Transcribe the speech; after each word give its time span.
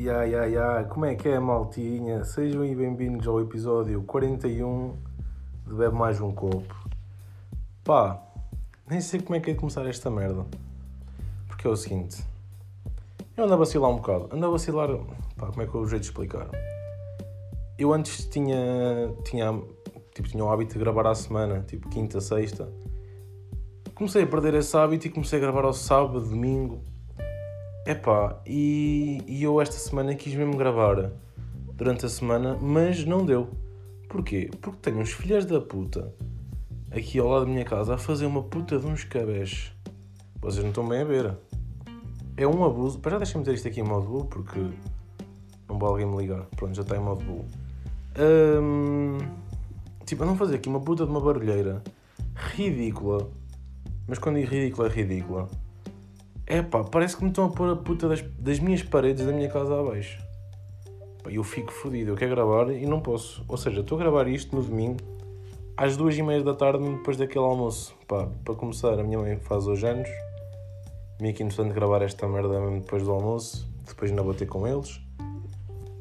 Ya, 0.00 0.24
ya, 0.24 0.46
ya, 0.46 0.84
como 0.84 1.04
é 1.04 1.14
que 1.14 1.28
é, 1.28 1.38
maltinha? 1.38 2.24
Sejam 2.24 2.62
bem-vindos 2.74 3.28
ao 3.28 3.38
episódio 3.38 4.02
41 4.04 4.96
de 5.66 5.74
Bebe 5.74 5.94
Mais 5.94 6.18
Um 6.22 6.32
Copo. 6.32 6.74
Pá, 7.84 8.18
nem 8.88 8.98
sei 9.02 9.20
como 9.20 9.36
é 9.36 9.40
que 9.40 9.50
é 9.50 9.54
começar 9.54 9.86
esta 9.86 10.10
merda. 10.10 10.46
Porque 11.46 11.66
é 11.66 11.70
o 11.70 11.76
seguinte, 11.76 12.24
eu 13.36 13.44
ando 13.44 13.52
a 13.52 13.56
vacilar 13.58 13.90
um 13.90 13.96
bocado, 13.96 14.30
ando 14.32 14.46
a 14.46 14.48
vacilar, 14.48 14.88
pá, 15.36 15.48
como 15.48 15.60
é 15.60 15.66
que 15.66 15.74
eu 15.74 15.82
vos 15.82 15.92
hei 15.92 15.98
de 15.98 16.06
explicar? 16.06 16.48
Eu 17.78 17.92
antes 17.92 18.24
tinha, 18.24 18.56
tinha, 19.22 19.52
tipo, 20.14 20.30
tinha 20.30 20.42
o 20.42 20.48
hábito 20.48 20.72
de 20.72 20.78
gravar 20.78 21.08
à 21.08 21.14
semana, 21.14 21.62
tipo 21.68 21.90
quinta, 21.90 22.22
sexta. 22.22 22.72
Comecei 23.94 24.22
a 24.22 24.26
perder 24.26 24.54
esse 24.54 24.74
hábito 24.74 25.08
e 25.08 25.10
comecei 25.10 25.38
a 25.38 25.42
gravar 25.42 25.66
ao 25.66 25.74
sábado, 25.74 26.22
domingo. 26.22 26.88
Epá, 27.86 28.40
e, 28.46 29.22
e 29.26 29.42
eu 29.42 29.60
esta 29.60 29.76
semana 29.76 30.14
quis 30.14 30.34
mesmo 30.34 30.56
gravar 30.56 31.10
durante 31.74 32.04
a 32.04 32.08
semana, 32.08 32.56
mas 32.60 33.04
não 33.04 33.24
deu. 33.24 33.50
Porquê? 34.08 34.50
Porque 34.60 34.78
tenho 34.82 34.98
uns 34.98 35.12
filhos 35.12 35.46
da 35.46 35.60
puta 35.60 36.12
aqui 36.90 37.18
ao 37.18 37.28
lado 37.28 37.46
da 37.46 37.50
minha 37.50 37.64
casa 37.64 37.94
a 37.94 37.98
fazer 37.98 38.26
uma 38.26 38.42
puta 38.42 38.78
de 38.78 38.86
uns 38.86 39.04
cabés. 39.04 39.72
Vocês 40.40 40.62
não 40.62 40.70
estão 40.70 40.86
bem 40.86 41.00
a 41.00 41.04
ver. 41.04 41.36
É 42.36 42.46
um 42.46 42.64
abuso. 42.64 42.98
Para 42.98 43.12
já 43.12 43.18
deixem-me 43.18 43.44
dizer 43.44 43.56
isto 43.56 43.68
aqui 43.68 43.80
em 43.80 43.84
modo 43.84 44.06
bull, 44.06 44.24
porque 44.24 44.60
não 45.68 45.78
vai 45.78 45.88
alguém 45.88 46.06
me 46.06 46.18
ligar. 46.18 46.44
Pronto, 46.56 46.74
já 46.74 46.82
está 46.82 46.96
em 46.96 47.00
modo 47.00 47.24
bull. 47.24 47.44
Hum, 48.62 49.18
tipo, 50.04 50.24
não 50.24 50.36
fazer 50.36 50.56
aqui 50.56 50.68
uma 50.68 50.80
puta 50.80 51.04
de 51.04 51.10
uma 51.10 51.20
barulheira 51.20 51.82
ridícula. 52.34 53.30
Mas 54.06 54.18
quando 54.18 54.36
digo 54.36 54.50
ridícula, 54.50 54.88
é 54.88 54.90
ridícula. 54.90 55.48
É 56.46 56.62
pá, 56.62 56.82
parece 56.82 57.16
que 57.16 57.22
me 57.22 57.30
estão 57.30 57.44
a 57.44 57.48
pôr 57.50 57.70
a 57.70 57.76
puta 57.76 58.08
das, 58.08 58.22
das 58.38 58.58
minhas 58.58 58.82
paredes 58.82 59.24
da 59.24 59.32
minha 59.32 59.48
casa 59.48 59.78
abaixo. 59.78 60.20
Eu 61.26 61.44
fico 61.44 61.72
fodido, 61.72 62.12
eu 62.12 62.16
quero 62.16 62.34
gravar 62.34 62.70
e 62.70 62.86
não 62.86 63.00
posso. 63.00 63.44
Ou 63.46 63.56
seja, 63.56 63.80
estou 63.80 63.96
a 63.98 64.00
gravar 64.00 64.26
isto 64.26 64.56
no 64.56 64.62
domingo, 64.62 64.98
às 65.76 65.96
duas 65.96 66.16
e 66.16 66.22
meia 66.22 66.42
da 66.42 66.54
tarde, 66.54 66.82
depois 66.82 67.16
daquele 67.16 67.44
almoço. 67.44 67.94
Pá, 68.08 68.28
para 68.44 68.54
começar, 68.54 68.98
a 68.98 69.02
minha 69.04 69.18
mãe 69.18 69.36
faz 69.38 69.66
hoje 69.66 69.86
anos. 69.86 70.08
Me 71.20 71.30
aqui 71.30 71.42
interessante 71.42 71.74
gravar 71.74 72.02
esta 72.02 72.26
merda 72.26 72.58
mesmo 72.60 72.80
depois 72.80 73.02
do 73.02 73.12
almoço. 73.12 73.68
Depois 73.86 74.10
ainda 74.10 74.22
vou 74.22 74.34
ter 74.34 74.46
com 74.46 74.66
eles. 74.66 75.00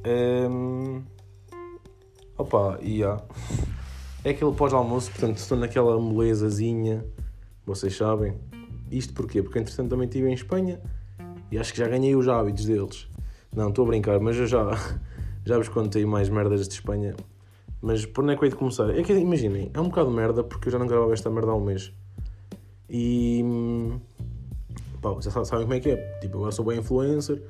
Um... 0.05 1.03
Opa, 2.37 2.79
e 2.81 2.99
yeah. 2.99 3.21
É 4.23 4.29
aquele 4.31 4.53
pós-almoço, 4.53 5.11
portanto 5.11 5.37
estou 5.37 5.57
naquela 5.57 5.99
molezazinha, 5.99 7.05
vocês 7.65 7.95
sabem. 7.95 8.33
Isto 8.91 9.13
porquê? 9.13 9.41
Porque 9.41 9.59
entretanto 9.59 9.89
também 9.89 10.07
estive 10.07 10.29
em 10.29 10.33
Espanha 10.33 10.79
e 11.51 11.57
acho 11.57 11.73
que 11.73 11.79
já 11.79 11.87
ganhei 11.87 12.15
os 12.15 12.27
hábitos 12.27 12.65
deles. 12.65 13.07
Não, 13.55 13.69
estou 13.69 13.85
a 13.85 13.87
brincar, 13.87 14.19
mas 14.19 14.37
eu 14.37 14.47
já, 14.47 14.71
já 15.45 15.57
vos 15.57 15.69
contei 15.69 16.05
mais 16.05 16.29
merdas 16.29 16.67
de 16.67 16.73
Espanha. 16.73 17.15
Mas 17.81 18.05
por 18.05 18.23
onde 18.23 18.33
é 18.33 18.35
que 18.35 18.43
eu 18.43 18.45
hei 18.45 18.51
de 18.51 18.57
começar? 18.57 18.89
É 18.89 19.01
que 19.01 19.13
imaginem, 19.13 19.71
é 19.73 19.79
um 19.79 19.85
bocado 19.85 20.09
de 20.09 20.15
merda 20.15 20.43
porque 20.43 20.67
eu 20.67 20.71
já 20.71 20.79
não 20.79 20.87
gravava 20.87 21.13
esta 21.13 21.29
merda 21.29 21.51
há 21.51 21.55
um 21.55 21.63
mês. 21.63 21.93
E. 22.89 23.43
Pá, 25.01 25.15
já 25.21 25.31
sabem 25.31 25.65
como 25.65 25.73
é 25.73 25.79
que 25.79 25.91
é. 25.91 25.95
Tipo, 26.19 26.37
agora 26.37 26.51
sou 26.51 26.65
bem 26.65 26.79
influencer, 26.79 27.41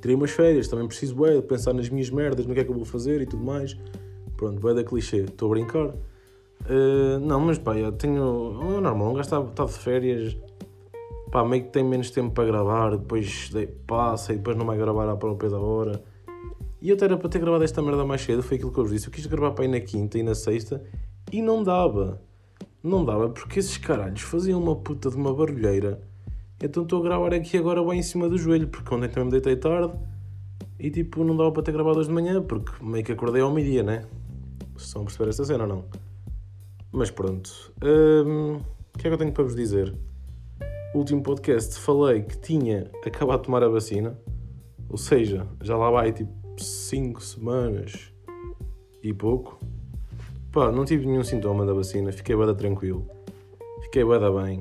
tirei 0.00 0.14
umas 0.14 0.30
férias, 0.30 0.68
também 0.68 0.86
preciso 0.86 1.16
bem, 1.16 1.40
pensar 1.40 1.72
nas 1.72 1.88
minhas 1.88 2.10
merdas, 2.10 2.44
no 2.44 2.52
que 2.52 2.60
é 2.60 2.64
que 2.64 2.70
eu 2.70 2.74
vou 2.74 2.84
fazer 2.84 3.22
e 3.22 3.26
tudo 3.26 3.42
mais. 3.42 3.76
Pronto, 4.36 4.60
vai 4.60 4.74
da 4.74 4.84
clichê, 4.84 5.22
estou 5.22 5.48
a 5.48 5.50
brincar. 5.54 5.88
Uh, 5.88 7.18
não, 7.20 7.40
mas 7.40 7.56
pá, 7.56 7.76
eu 7.76 7.90
tenho. 7.92 8.76
É 8.76 8.80
normal, 8.80 9.10
um 9.10 9.14
gajo 9.14 9.20
está, 9.20 9.40
está 9.40 9.64
de 9.64 9.72
férias, 9.72 10.36
pá, 11.30 11.44
meio 11.44 11.64
que 11.64 11.70
tem 11.70 11.84
menos 11.84 12.10
tempo 12.10 12.30
para 12.30 12.44
gravar, 12.44 12.96
depois 12.96 13.50
passa 13.86 14.32
e 14.32 14.36
depois 14.36 14.56
não 14.56 14.66
vai 14.66 14.76
gravar 14.76 15.08
à 15.08 15.16
própria 15.16 15.50
da 15.50 15.58
hora. 15.58 16.02
E 16.80 16.90
eu 16.90 16.96
até 16.96 17.06
era 17.06 17.16
para 17.16 17.28
ter 17.28 17.40
gravado 17.40 17.64
esta 17.64 17.82
merda 17.82 18.04
mais 18.04 18.20
cedo, 18.20 18.42
foi 18.42 18.56
aquilo 18.56 18.72
que 18.72 18.78
eu 18.78 18.84
vos 18.84 18.92
disse. 18.92 19.08
Eu 19.08 19.12
quis 19.12 19.26
gravar 19.26 19.50
para 19.52 19.64
ir 19.64 19.68
na 19.68 19.80
quinta 19.80 20.18
e 20.18 20.22
na 20.22 20.34
sexta 20.34 20.82
e 21.32 21.42
não 21.42 21.62
dava. 21.62 22.22
Não 22.82 23.04
dava 23.04 23.28
porque 23.28 23.58
esses 23.58 23.76
caralhos 23.76 24.20
faziam 24.20 24.62
uma 24.62 24.76
puta 24.76 25.10
de 25.10 25.16
uma 25.16 25.34
barulheira. 25.34 26.00
Então 26.62 26.84
estou 26.84 27.00
a 27.00 27.02
gravar 27.02 27.34
aqui 27.34 27.56
agora 27.56 27.82
bem 27.84 27.98
em 27.98 28.02
cima 28.02 28.28
do 28.28 28.38
joelho, 28.38 28.68
porque 28.68 28.94
ontem 28.94 29.08
também 29.08 29.24
me 29.24 29.30
deitei 29.30 29.56
tarde 29.56 29.92
e 30.78 30.90
tipo 30.90 31.24
não 31.24 31.36
dava 31.36 31.50
para 31.50 31.62
ter 31.62 31.72
gravado 31.72 31.98
hoje 31.98 32.08
de 32.08 32.14
manhã, 32.14 32.40
porque 32.40 32.72
meio 32.82 33.04
que 33.04 33.12
acordei 33.12 33.42
ao 33.42 33.52
meio-dia, 33.52 33.82
né? 33.82 34.04
Se 34.76 34.86
estão 34.86 35.02
a 35.02 35.04
perceber 35.04 35.30
esta 35.30 35.44
cena 35.44 35.64
ou 35.64 35.68
não? 35.68 35.84
Mas 36.92 37.10
pronto. 37.10 37.72
Hum, 37.82 38.60
o 38.94 38.98
que 38.98 39.06
é 39.06 39.10
que 39.10 39.14
eu 39.14 39.18
tenho 39.18 39.32
para 39.32 39.44
vos 39.44 39.56
dizer? 39.56 39.94
Último 40.94 41.22
podcast 41.22 41.78
falei 41.80 42.22
que 42.22 42.38
tinha 42.38 42.90
acabado 43.04 43.40
de 43.40 43.44
tomar 43.44 43.62
a 43.62 43.68
vacina, 43.68 44.18
ou 44.88 44.96
seja, 44.96 45.46
já 45.62 45.76
lá 45.76 45.90
vai 45.90 46.12
tipo 46.12 46.32
5 46.58 47.22
semanas 47.22 48.12
e 49.02 49.12
pouco. 49.12 49.58
Pá, 50.50 50.72
não 50.72 50.84
tive 50.84 51.06
nenhum 51.06 51.22
sintoma 51.22 51.66
da 51.66 51.74
vacina, 51.74 52.10
fiquei 52.10 52.34
bada 52.34 52.54
tranquilo, 52.54 53.06
fiquei 53.82 54.02
bada 54.02 54.30
bem. 54.30 54.58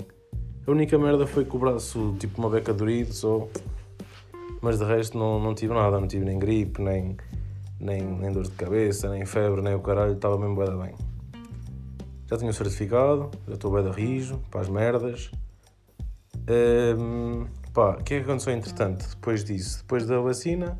A 0.67 0.71
única 0.71 0.97
merda 0.97 1.25
foi 1.25 1.45
que 1.45 1.55
o 1.55 1.59
braço, 1.59 2.15
tipo 2.19 2.39
uma 2.41 2.49
beca 2.49 2.73
dorido 2.73 3.13
só, 3.13 3.47
mas 4.61 4.77
de 4.77 4.83
resto 4.83 5.17
não, 5.17 5.39
não 5.39 5.55
tive 5.55 5.73
nada, 5.73 5.99
não 5.99 6.07
tive 6.07 6.25
nem 6.25 6.37
gripe, 6.37 6.81
nem, 6.81 7.15
nem, 7.79 8.01
nem 8.01 8.31
dor 8.33 8.43
de 8.43 8.51
cabeça, 8.51 9.09
nem 9.09 9.25
febre, 9.25 9.61
nem 9.61 9.75
o 9.75 9.79
caralho, 9.79 10.13
estava 10.13 10.37
mesmo 10.37 10.57
bada 10.57 10.75
bem. 10.75 10.93
Já 12.29 12.37
tenho 12.37 12.51
o 12.51 12.53
certificado, 12.53 13.31
já 13.47 13.53
estou 13.53 13.71
bada 13.71 13.91
rijo, 13.91 14.41
para 14.51 14.59
as 14.59 14.67
merdas. 14.67 15.31
Um, 16.49 17.45
pá, 17.73 17.97
o 17.99 18.03
que 18.03 18.13
é 18.13 18.19
que 18.19 18.23
aconteceu 18.23 18.53
entretanto, 18.53 19.05
depois 19.09 19.43
disso? 19.43 19.79
Depois 19.79 20.05
da 20.05 20.19
vacina, 20.19 20.79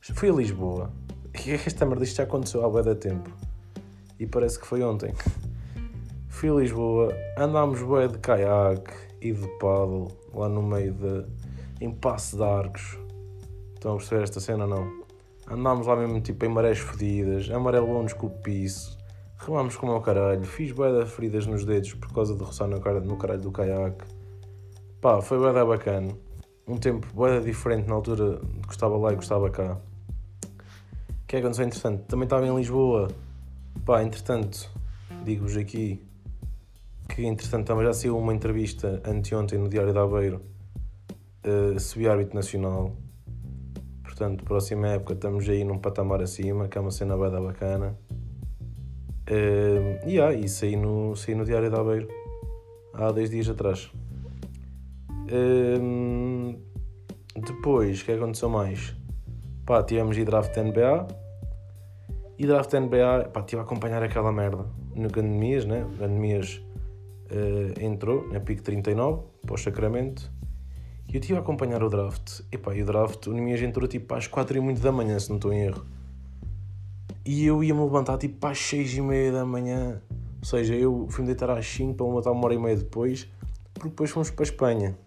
fui 0.00 0.30
a 0.30 0.32
Lisboa. 0.32 0.90
E 1.46 1.52
esta 1.52 1.86
merda 1.86 2.02
isto 2.02 2.16
já 2.16 2.24
aconteceu 2.24 2.64
há 2.64 2.68
bué 2.68 2.82
da 2.82 2.94
tempo. 2.94 3.30
E 4.18 4.26
parece 4.26 4.58
que 4.58 4.66
foi 4.66 4.82
ontem. 4.82 5.14
Fui 6.28 6.48
a 6.48 6.54
Lisboa, 6.54 7.14
andámos 7.38 7.80
bué 7.82 8.08
de 8.08 8.18
caiaque 8.18 8.92
e 9.20 9.32
de 9.32 9.46
paddle 9.58 10.08
lá 10.34 10.48
no 10.48 10.62
meio 10.62 10.92
de... 10.92 11.24
em 11.80 11.92
Passo 11.92 12.36
de 12.36 12.42
Arcos. 12.42 12.98
Estão 13.74 13.92
a 13.92 13.96
perceber 13.96 14.22
esta 14.24 14.40
cena 14.40 14.66
não? 14.66 15.04
Andámos 15.48 15.86
lá 15.86 15.96
mesmo 15.96 16.20
tipo 16.20 16.44
em 16.44 16.48
marés 16.48 16.78
fodidas, 16.78 17.48
amarelou-nos 17.50 18.12
com 18.12 18.26
o 18.26 18.30
piso, 18.30 18.98
remámos 19.36 19.76
como 19.76 19.92
ao 19.92 20.00
caralho, 20.00 20.44
fiz 20.44 20.72
bué 20.72 20.92
de 20.92 21.08
feridas 21.08 21.46
nos 21.46 21.64
dedos 21.64 21.94
por 21.94 22.12
causa 22.12 22.34
de 22.34 22.42
roçar 22.42 22.68
no, 22.68 22.78
no 22.78 23.16
caralho 23.16 23.40
do 23.40 23.52
caiaque. 23.52 24.04
Pá, 25.00 25.22
foi 25.22 25.38
bué 25.38 25.64
bacana. 25.64 26.14
Um 26.68 26.76
tempo 26.76 27.06
bué 27.14 27.40
diferente 27.40 27.88
na 27.88 27.94
altura 27.94 28.38
que 28.66 28.72
estava 28.72 28.98
lá 28.98 29.14
e 29.14 29.16
que 29.16 29.22
estava 29.22 29.48
cá. 29.48 29.78
O 30.44 31.26
que 31.26 31.36
é 31.36 31.38
que 31.40 31.46
aconteceu 31.46 31.64
interessante? 31.64 32.02
Também 32.02 32.24
estava 32.24 32.46
em 32.46 32.54
Lisboa. 32.54 33.08
Pá, 33.86 34.02
entretanto, 34.02 34.70
digo-vos 35.24 35.56
aqui 35.56 36.06
que 37.08 37.24
entretanto 37.24 37.66
também 37.66 37.86
já 37.86 37.94
saiu 37.94 38.18
uma 38.18 38.34
entrevista 38.34 39.02
anteontem 39.06 39.58
no 39.58 39.70
Diário 39.70 39.94
da 39.94 40.02
Aveiro 40.02 40.42
uh, 41.46 41.80
subi 41.80 42.06
árbitro 42.06 42.34
nacional. 42.34 42.94
Portanto, 44.02 44.44
próxima 44.44 44.88
época 44.88 45.14
estamos 45.14 45.48
aí 45.48 45.64
num 45.64 45.78
patamar 45.78 46.20
acima, 46.20 46.68
que 46.68 46.76
é 46.76 46.80
uma 46.80 46.90
cena 46.90 47.16
bada 47.16 47.40
bacana. 47.40 47.98
Uh, 49.30 50.06
e 50.06 50.20
ah, 50.20 50.34
e 50.34 50.46
saí 50.46 50.76
no, 50.76 51.16
saí 51.16 51.34
no 51.34 51.46
Diário 51.46 51.70
da 51.70 51.80
Aveiro 51.80 52.08
há 52.92 53.10
10 53.10 53.30
dias 53.30 53.48
atrás. 53.48 53.90
Um, 55.32 56.58
depois, 57.36 58.00
o 58.00 58.04
que 58.04 58.12
aconteceu 58.12 58.48
mais? 58.48 58.94
Pá, 59.64 59.82
tivemos 59.82 60.18
e 60.18 60.24
draft 60.24 60.56
NBA. 60.56 61.06
E 62.38 62.46
draft 62.46 62.72
NBA, 62.72 63.30
pá, 63.32 63.40
estive 63.40 63.60
a 63.60 63.64
acompanhar 63.64 64.02
aquela 64.02 64.32
merda. 64.32 64.66
No 64.94 65.08
Gandemias, 65.08 65.64
né? 65.64 65.86
Gandemias 65.98 66.60
uh, 67.30 67.80
entrou 67.80 68.26
na 68.32 68.40
pick 68.40 68.60
39 68.62 69.22
para 69.46 69.54
o 69.54 69.58
Sacramento. 69.58 70.32
E 71.08 71.14
eu 71.14 71.20
estive 71.20 71.38
a 71.38 71.42
acompanhar 71.42 71.82
o 71.82 71.88
draft. 71.88 72.40
E 72.50 72.58
pá, 72.58 72.74
e 72.74 72.82
o 72.82 72.86
draft, 72.86 73.26
o 73.28 73.32
Nemias 73.32 73.62
entrou 73.62 73.86
tipo 73.86 74.12
às 74.14 74.26
4 74.26 74.56
e 74.56 74.60
muito 74.60 74.80
da 74.80 74.90
manhã, 74.90 75.18
se 75.18 75.28
não 75.28 75.36
estou 75.36 75.52
em 75.52 75.62
erro. 75.62 75.86
E 77.24 77.46
eu 77.46 77.62
ia-me 77.62 77.82
levantar 77.82 78.18
tipo 78.18 78.44
às 78.46 78.58
6 78.58 78.94
e 78.94 79.00
meia 79.00 79.30
da 79.30 79.44
manhã. 79.44 80.00
Ou 80.40 80.44
seja, 80.44 80.74
eu 80.74 81.06
fui-me 81.10 81.26
deitar 81.26 81.50
às 81.50 81.66
5 81.66 81.94
para 81.94 82.06
me 82.06 82.10
levantar 82.12 82.32
uma 82.32 82.44
hora 82.44 82.54
e 82.54 82.58
meia 82.58 82.76
depois, 82.76 83.28
porque 83.74 83.90
depois 83.90 84.10
fomos 84.10 84.30
para 84.30 84.42
a 84.42 84.48
Espanha 84.48 84.98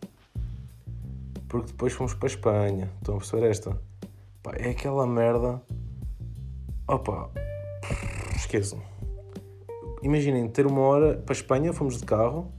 porque 1.54 1.68
depois 1.68 1.94
fomos 1.94 2.16
para 2.16 2.26
a 2.26 2.32
Espanha. 2.32 2.92
Estão 2.98 3.14
a 3.14 3.18
perceber 3.20 3.48
esta? 3.48 3.80
Pá, 4.42 4.54
é 4.56 4.72
aquela 4.72 5.06
merda. 5.06 5.62
Opa, 6.88 7.30
esqueçam. 8.36 8.82
Imaginem 10.02 10.50
ter 10.50 10.66
uma 10.66 10.82
hora 10.82 11.16
para 11.16 11.32
a 11.32 11.38
Espanha, 11.38 11.72
fomos 11.72 12.00
de 12.00 12.06
carro, 12.06 12.52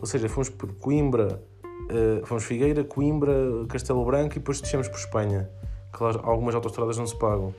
ou 0.00 0.06
seja, 0.06 0.28
fomos 0.28 0.48
por 0.48 0.72
Coimbra, 0.74 1.42
uh, 1.64 2.24
fomos 2.24 2.44
Figueira, 2.44 2.84
Coimbra, 2.84 3.34
Castelo 3.68 4.04
Branco 4.04 4.34
e 4.34 4.38
depois 4.38 4.60
descemos 4.60 4.86
por 4.86 4.96
Espanha. 5.00 5.50
Claro, 5.90 6.20
algumas 6.22 6.54
autostradas 6.54 6.96
não 6.96 7.08
se 7.08 7.18
pagam. 7.18 7.52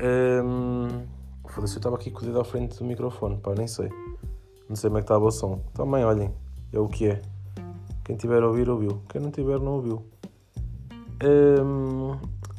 Um, 0.00 1.02
Foda-se, 1.48 1.74
eu 1.74 1.78
estava 1.78 1.96
aqui 1.96 2.12
com 2.12 2.20
o 2.20 2.24
dedo 2.24 2.38
à 2.38 2.44
frente 2.44 2.78
do 2.78 2.84
microfone, 2.84 3.38
pá, 3.38 3.52
nem 3.58 3.66
sei. 3.66 3.88
Não 4.68 4.76
sei 4.76 4.88
como 4.88 4.98
é 4.98 5.00
que 5.00 5.06
estava 5.06 5.24
o 5.24 5.32
som. 5.32 5.58
Também, 5.74 6.04
olhem, 6.04 6.32
é 6.72 6.78
o 6.78 6.86
que 6.86 7.08
é. 7.08 7.33
Quem 8.04 8.16
tiver 8.16 8.42
a 8.42 8.46
ouvir, 8.46 8.68
ouviu. 8.68 9.02
Quem 9.08 9.20
não 9.20 9.30
tiver, 9.30 9.58
não 9.58 9.72
ouviu. 9.72 10.04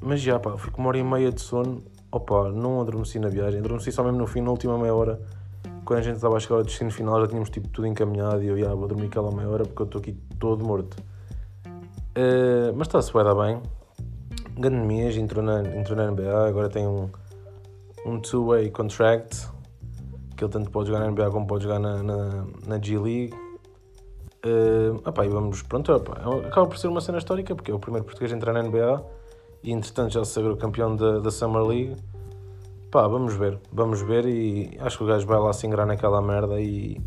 Mas 0.02 0.22
já, 0.22 0.40
pá, 0.40 0.58
fui 0.58 0.72
com 0.72 0.82
uma 0.82 0.90
hora 0.90 0.98
e 0.98 1.04
meia 1.04 1.32
de 1.32 1.42
sono. 1.42 1.84
Opa, 2.12 2.50
não 2.50 2.82
adormeci 2.82 3.20
na 3.20 3.30
viagem. 3.30 3.60
Adormeci 3.60 3.92
só 3.92 4.04
mesmo 4.04 4.18
no 4.18 4.28
fim, 4.28 4.42
na 4.42 4.52
última 4.52 4.78
meia 4.78 4.94
hora. 4.94 5.22
Quando 5.84 6.00
a 6.00 6.02
gente 6.02 6.16
estava 6.16 6.38
a 6.38 6.40
chegar 6.40 6.56
ao 6.56 6.64
destino 6.64 6.90
final, 6.90 7.20
já 7.22 7.28
tínhamos 7.28 7.50
tipo 7.50 7.68
tudo 7.68 7.88
encaminhado. 7.88 8.44
E 8.44 8.48
eu, 8.48 8.58
já, 8.58 8.74
vou 8.74 8.88
dormir 8.88 9.06
aquela 9.06 9.32
meia 9.32 9.50
hora 9.50 9.66
porque 9.66 9.82
eu 9.82 9.86
estou 9.86 10.00
aqui 10.00 10.14
todo 10.40 10.66
morto. 10.66 10.98
Uh, 12.18 12.74
mas 12.76 12.88
está-se, 12.88 13.12
vai 13.14 13.24
dar 13.24 13.36
bem. 13.36 13.62
Gandemias 14.58 15.18
entrou 15.18 15.44
na, 15.44 15.62
entrou 15.76 15.98
na 15.98 16.10
NBA, 16.10 16.48
agora 16.48 16.70
tem 16.70 16.88
um, 16.88 17.10
um 18.06 18.20
two-way 18.20 18.72
contract. 18.72 19.48
Que 20.36 20.44
ele 20.44 20.52
tanto 20.52 20.72
pode 20.72 20.88
jogar 20.88 21.02
na 21.02 21.12
NBA 21.12 21.30
como 21.30 21.46
pode 21.46 21.64
jogar 21.64 21.80
na, 21.80 22.02
na, 22.02 22.46
na 22.66 22.82
G 22.82 22.98
League. 22.98 23.45
Uh, 24.46 25.02
opa, 25.04 25.26
e 25.26 25.30
vamos, 25.30 25.64
pronto, 25.64 25.92
opa, 25.92 26.22
é 26.22 26.48
acaba 26.48 26.68
por 26.68 26.78
ser 26.78 26.88
uma 26.88 27.02
cena 27.02 27.18
histórica 27.18 27.56
porque 27.56 27.72
é 27.72 27.74
o 27.74 27.80
primeiro 27.80 28.06
português 28.06 28.32
a 28.32 28.36
entrar 28.36 28.54
na 28.54 28.62
NBA 28.62 29.04
e 29.64 29.72
entretanto 29.72 30.14
já 30.14 30.24
se 30.24 30.34
sagrou 30.34 30.56
campeão 30.56 30.96
da, 30.96 31.18
da 31.18 31.32
Summer 31.32 31.64
League. 31.64 31.96
Pá, 32.92 33.08
vamos 33.08 33.34
ver, 33.34 33.60
vamos 33.74 34.04
ver 34.04 34.28
e 34.28 34.78
acho 34.80 35.00
que 35.00 35.04
o 35.04 35.08
gajo 35.08 35.26
vai 35.26 35.40
lá 35.40 35.52
se 35.52 35.66
ingrar 35.66 35.88
naquela 35.88 36.22
merda 36.22 36.62
e, 36.62 37.02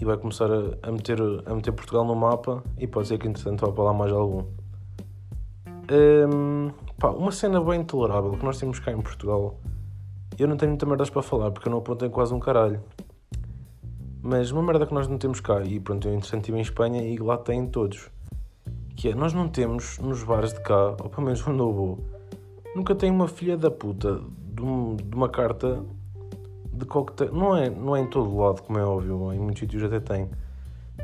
e 0.00 0.04
vai 0.04 0.16
começar 0.16 0.48
a, 0.48 0.88
a, 0.88 0.92
meter, 0.92 1.18
a 1.20 1.52
meter 1.52 1.72
Portugal 1.72 2.04
no 2.04 2.14
mapa 2.14 2.62
e 2.78 2.86
pode 2.86 3.08
ser 3.08 3.18
que 3.18 3.26
entretanto 3.26 3.66
vá 3.66 3.72
para 3.72 3.82
lá 3.82 3.92
mais 3.92 4.12
algum. 4.12 4.44
Um, 5.90 6.70
pá, 6.96 7.08
uma 7.10 7.32
cena 7.32 7.60
bem 7.60 7.82
tolerável 7.82 8.30
que 8.30 8.44
nós 8.44 8.56
temos 8.56 8.78
cá 8.78 8.92
em 8.92 9.02
Portugal. 9.02 9.58
Eu 10.38 10.46
não 10.46 10.56
tenho 10.56 10.70
muita 10.70 10.86
merdas 10.86 11.10
para 11.10 11.22
falar 11.22 11.50
porque 11.50 11.66
eu 11.68 11.72
não 11.72 11.78
apontei 11.78 12.08
quase 12.08 12.32
um 12.32 12.38
caralho. 12.38 12.80
Mas 14.28 14.50
uma 14.50 14.60
merda 14.60 14.84
que 14.84 14.92
nós 14.92 15.06
não 15.06 15.18
temos 15.18 15.38
cá, 15.38 15.62
e 15.62 15.78
pronto, 15.78 16.08
eu 16.08 16.12
interessante 16.12 16.50
em 16.50 16.60
Espanha 16.60 17.00
e 17.00 17.16
lá 17.16 17.38
têm 17.38 17.64
todos 17.64 18.10
que 18.96 19.10
é, 19.10 19.14
nós 19.14 19.32
não 19.32 19.46
temos 19.46 19.98
nos 19.98 20.24
bares 20.24 20.52
de 20.52 20.60
cá, 20.62 20.96
ou 21.00 21.08
pelo 21.08 21.22
menos 21.22 21.46
onde 21.46 21.60
eu 21.60 21.72
vou, 21.72 22.04
nunca 22.74 22.92
tem 22.92 23.08
uma 23.08 23.28
filha 23.28 23.56
da 23.56 23.70
puta 23.70 24.20
de, 24.52 24.62
um, 24.62 24.96
de 24.96 25.14
uma 25.14 25.28
carta 25.28 25.84
de 26.72 26.84
coquetel. 26.86 27.32
Não 27.32 27.56
é, 27.56 27.70
não 27.70 27.94
é 27.94 28.00
em 28.00 28.10
todo 28.10 28.36
lado, 28.36 28.62
como 28.62 28.80
é 28.80 28.84
óbvio, 28.84 29.32
em 29.32 29.38
muitos 29.38 29.60
sítios 29.60 29.84
até 29.84 30.00
tem. 30.00 30.28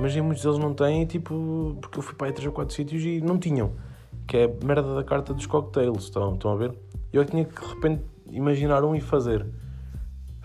Mas 0.00 0.16
em 0.16 0.20
muitos 0.20 0.42
deles 0.42 0.58
não 0.58 0.74
tem, 0.74 1.06
tipo, 1.06 1.76
porque 1.80 2.00
eu 2.00 2.02
fui 2.02 2.16
para 2.16 2.26
aí 2.26 2.32
3 2.32 2.46
ou 2.46 2.52
4 2.52 2.74
sítios 2.74 3.04
e 3.04 3.20
não 3.20 3.38
tinham. 3.38 3.70
Que 4.26 4.38
é 4.38 4.44
a 4.46 4.66
merda 4.66 4.96
da 4.96 5.04
carta 5.04 5.32
dos 5.32 5.46
cocktails, 5.46 6.04
estão, 6.04 6.34
estão 6.34 6.50
a 6.50 6.56
ver? 6.56 6.74
Eu 7.12 7.22
é 7.22 7.24
tinha 7.24 7.44
que 7.44 7.60
de 7.60 7.68
repente 7.68 8.02
imaginar 8.30 8.82
um 8.82 8.96
e 8.96 9.00
fazer. 9.00 9.46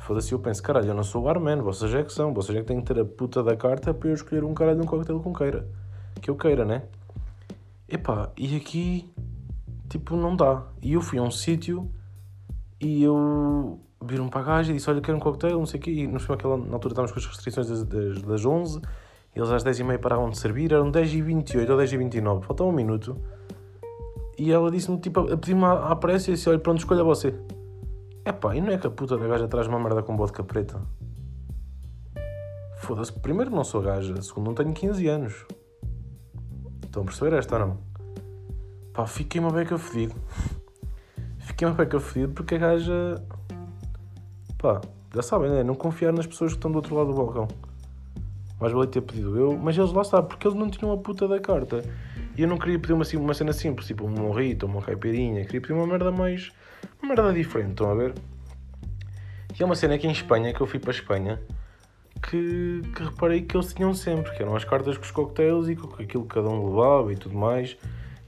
Foda-se, 0.07 0.31
eu 0.31 0.39
penso, 0.39 0.63
caralho, 0.63 0.87
eu 0.87 0.93
não 0.93 1.03
sou 1.03 1.21
barman, 1.21 1.57
vocês 1.57 1.93
é 1.93 2.01
que 2.01 2.13
são, 2.13 2.33
vocês 2.33 2.57
é 2.57 2.61
que 2.61 2.67
têm 2.67 2.79
que 2.79 2.85
ter 2.85 2.97
a 2.97 3.03
puta 3.03 3.43
da 3.43 3.57
carta 3.57 3.93
para 3.93 4.07
eu 4.07 4.13
escolher 4.13 4.41
um 4.45 4.53
caralho 4.53 4.79
de 4.79 4.83
um 4.85 4.87
cocktail 4.87 5.19
com 5.19 5.33
queira. 5.33 5.67
Que 6.21 6.29
eu 6.29 6.37
queira, 6.37 6.63
né? 6.63 6.83
Epá, 7.89 8.31
e 8.37 8.55
aqui, 8.55 9.13
tipo, 9.89 10.15
não 10.15 10.33
dá. 10.33 10.63
E 10.81 10.93
eu 10.93 11.01
fui 11.01 11.19
a 11.19 11.21
um 11.21 11.29
sítio 11.29 11.91
e 12.79 13.03
eu 13.03 13.81
viram 14.01 14.29
para 14.29 14.59
a 14.59 14.61
e 14.61 14.75
disse: 14.75 14.89
Olha, 14.89 15.01
quero 15.01 15.17
um 15.17 15.19
cocktail, 15.19 15.59
não 15.59 15.65
sei 15.65 15.77
o 15.77 15.83
quê. 15.83 15.91
E 15.91 16.07
nos 16.07 16.23
aquela, 16.29 16.55
na 16.55 16.75
altura 16.75 16.93
estávamos 16.93 17.11
com 17.11 17.19
as 17.19 17.25
restrições 17.25 17.67
das, 17.67 17.83
das, 17.83 18.21
das 18.21 18.45
11, 18.45 18.79
eles 19.35 19.49
às 19.49 19.61
10h30 19.61 19.97
paravam 19.97 20.29
de 20.29 20.37
servir, 20.37 20.71
eram 20.71 20.89
10h28 20.89 21.69
ou 21.69 21.77
10h29, 21.77 22.43
faltava 22.43 22.69
um 22.69 22.73
minuto. 22.73 23.17
E 24.39 24.53
ela 24.53 24.71
disse-me, 24.71 25.01
tipo, 25.01 25.19
a 25.19 25.35
pedir-me 25.35 25.65
à 25.65 25.93
pressa 25.97 26.31
e 26.31 26.35
disse: 26.35 26.47
Olha, 26.47 26.59
pronto, 26.59 26.77
escolha 26.77 27.03
você. 27.03 27.35
Epá, 28.27 28.53
e 28.53 28.59
não 28.59 28.73
é 28.73 28.77
que 28.77 28.85
a 28.85 28.89
puta 28.91 29.17
da 29.17 29.25
gaja 29.25 29.47
traz 29.47 29.67
uma 29.67 29.79
merda 29.79 30.03
com 30.03 30.17
vodka 30.17 30.43
preta? 30.43 30.81
Foda-se, 32.81 33.13
primeiro 33.13 33.49
não 33.49 33.63
sou 33.63 33.81
gaja, 33.81 34.21
segundo 34.21 34.47
não 34.47 34.53
tenho 34.53 34.73
15 34.73 35.07
anos. 35.07 35.45
Estão 36.83 37.03
a 37.03 37.05
perceber 37.05 37.37
esta 37.37 37.55
ou 37.55 37.67
não? 37.67 37.77
Pá, 38.91 39.07
fiquei 39.07 39.39
uma 39.39 39.49
beca 39.49 39.77
fedido. 39.77 40.13
Fiquei 41.39 41.65
uma 41.65 41.73
beca 41.73 42.01
fedido 42.01 42.33
porque 42.33 42.55
a 42.55 42.57
gaja. 42.57 43.15
Pá, 44.57 44.81
já 45.15 45.21
sabem, 45.21 45.49
né? 45.49 45.63
Não 45.63 45.73
confiar 45.73 46.11
nas 46.11 46.27
pessoas 46.27 46.51
que 46.51 46.57
estão 46.57 46.69
do 46.69 46.75
outro 46.75 46.95
lado 46.95 47.13
do 47.13 47.15
balcão. 47.15 47.47
Mais 48.59 48.73
vale 48.73 48.87
ter 48.87 49.03
pedido 49.03 49.37
eu, 49.37 49.57
mas 49.57 49.77
eles 49.77 49.93
lá 49.93 50.01
está, 50.01 50.21
porque 50.21 50.45
eles 50.45 50.59
não 50.59 50.69
tinham 50.69 50.91
a 50.91 50.97
puta 50.97 51.29
da 51.29 51.39
carta. 51.39 51.81
E 52.35 52.41
eu 52.41 52.47
não 52.49 52.57
queria 52.57 52.77
pedir 52.77 52.91
uma, 52.91 53.05
uma 53.23 53.33
cena 53.33 53.53
simples, 53.53 53.87
tipo 53.87 54.03
um 54.03 54.09
morrito 54.09 54.65
uma 54.65 54.81
caipirinha. 54.81 55.45
Queria 55.45 55.61
pedir 55.61 55.73
uma 55.73 55.87
merda 55.87 56.11
mais. 56.11 56.51
Uma 57.01 57.15
merda 57.15 57.33
diferente, 57.33 57.71
estão 57.71 57.91
a 57.91 57.95
ver? 57.95 58.13
E 59.57 59.63
é 59.63 59.65
uma 59.65 59.75
cena 59.75 59.95
aqui 59.95 60.07
em 60.07 60.11
Espanha, 60.11 60.53
que 60.53 60.61
eu 60.61 60.67
fui 60.67 60.79
para 60.79 60.91
a 60.91 60.93
Espanha 60.95 61.39
que, 62.17 62.81
que 62.95 63.03
reparei 63.03 63.41
que 63.41 63.55
eles 63.55 63.73
tinham 63.73 63.93
sempre, 63.93 64.31
que 64.35 64.41
eram 64.41 64.55
as 64.55 64.63
cartas 64.63 64.97
com 64.97 65.03
os 65.03 65.11
cocktails 65.11 65.69
e 65.69 65.75
com 65.75 66.01
aquilo 66.01 66.23
que 66.23 66.35
cada 66.35 66.49
um 66.49 66.69
levava 66.69 67.13
e 67.13 67.15
tudo 67.15 67.35
mais. 67.35 67.77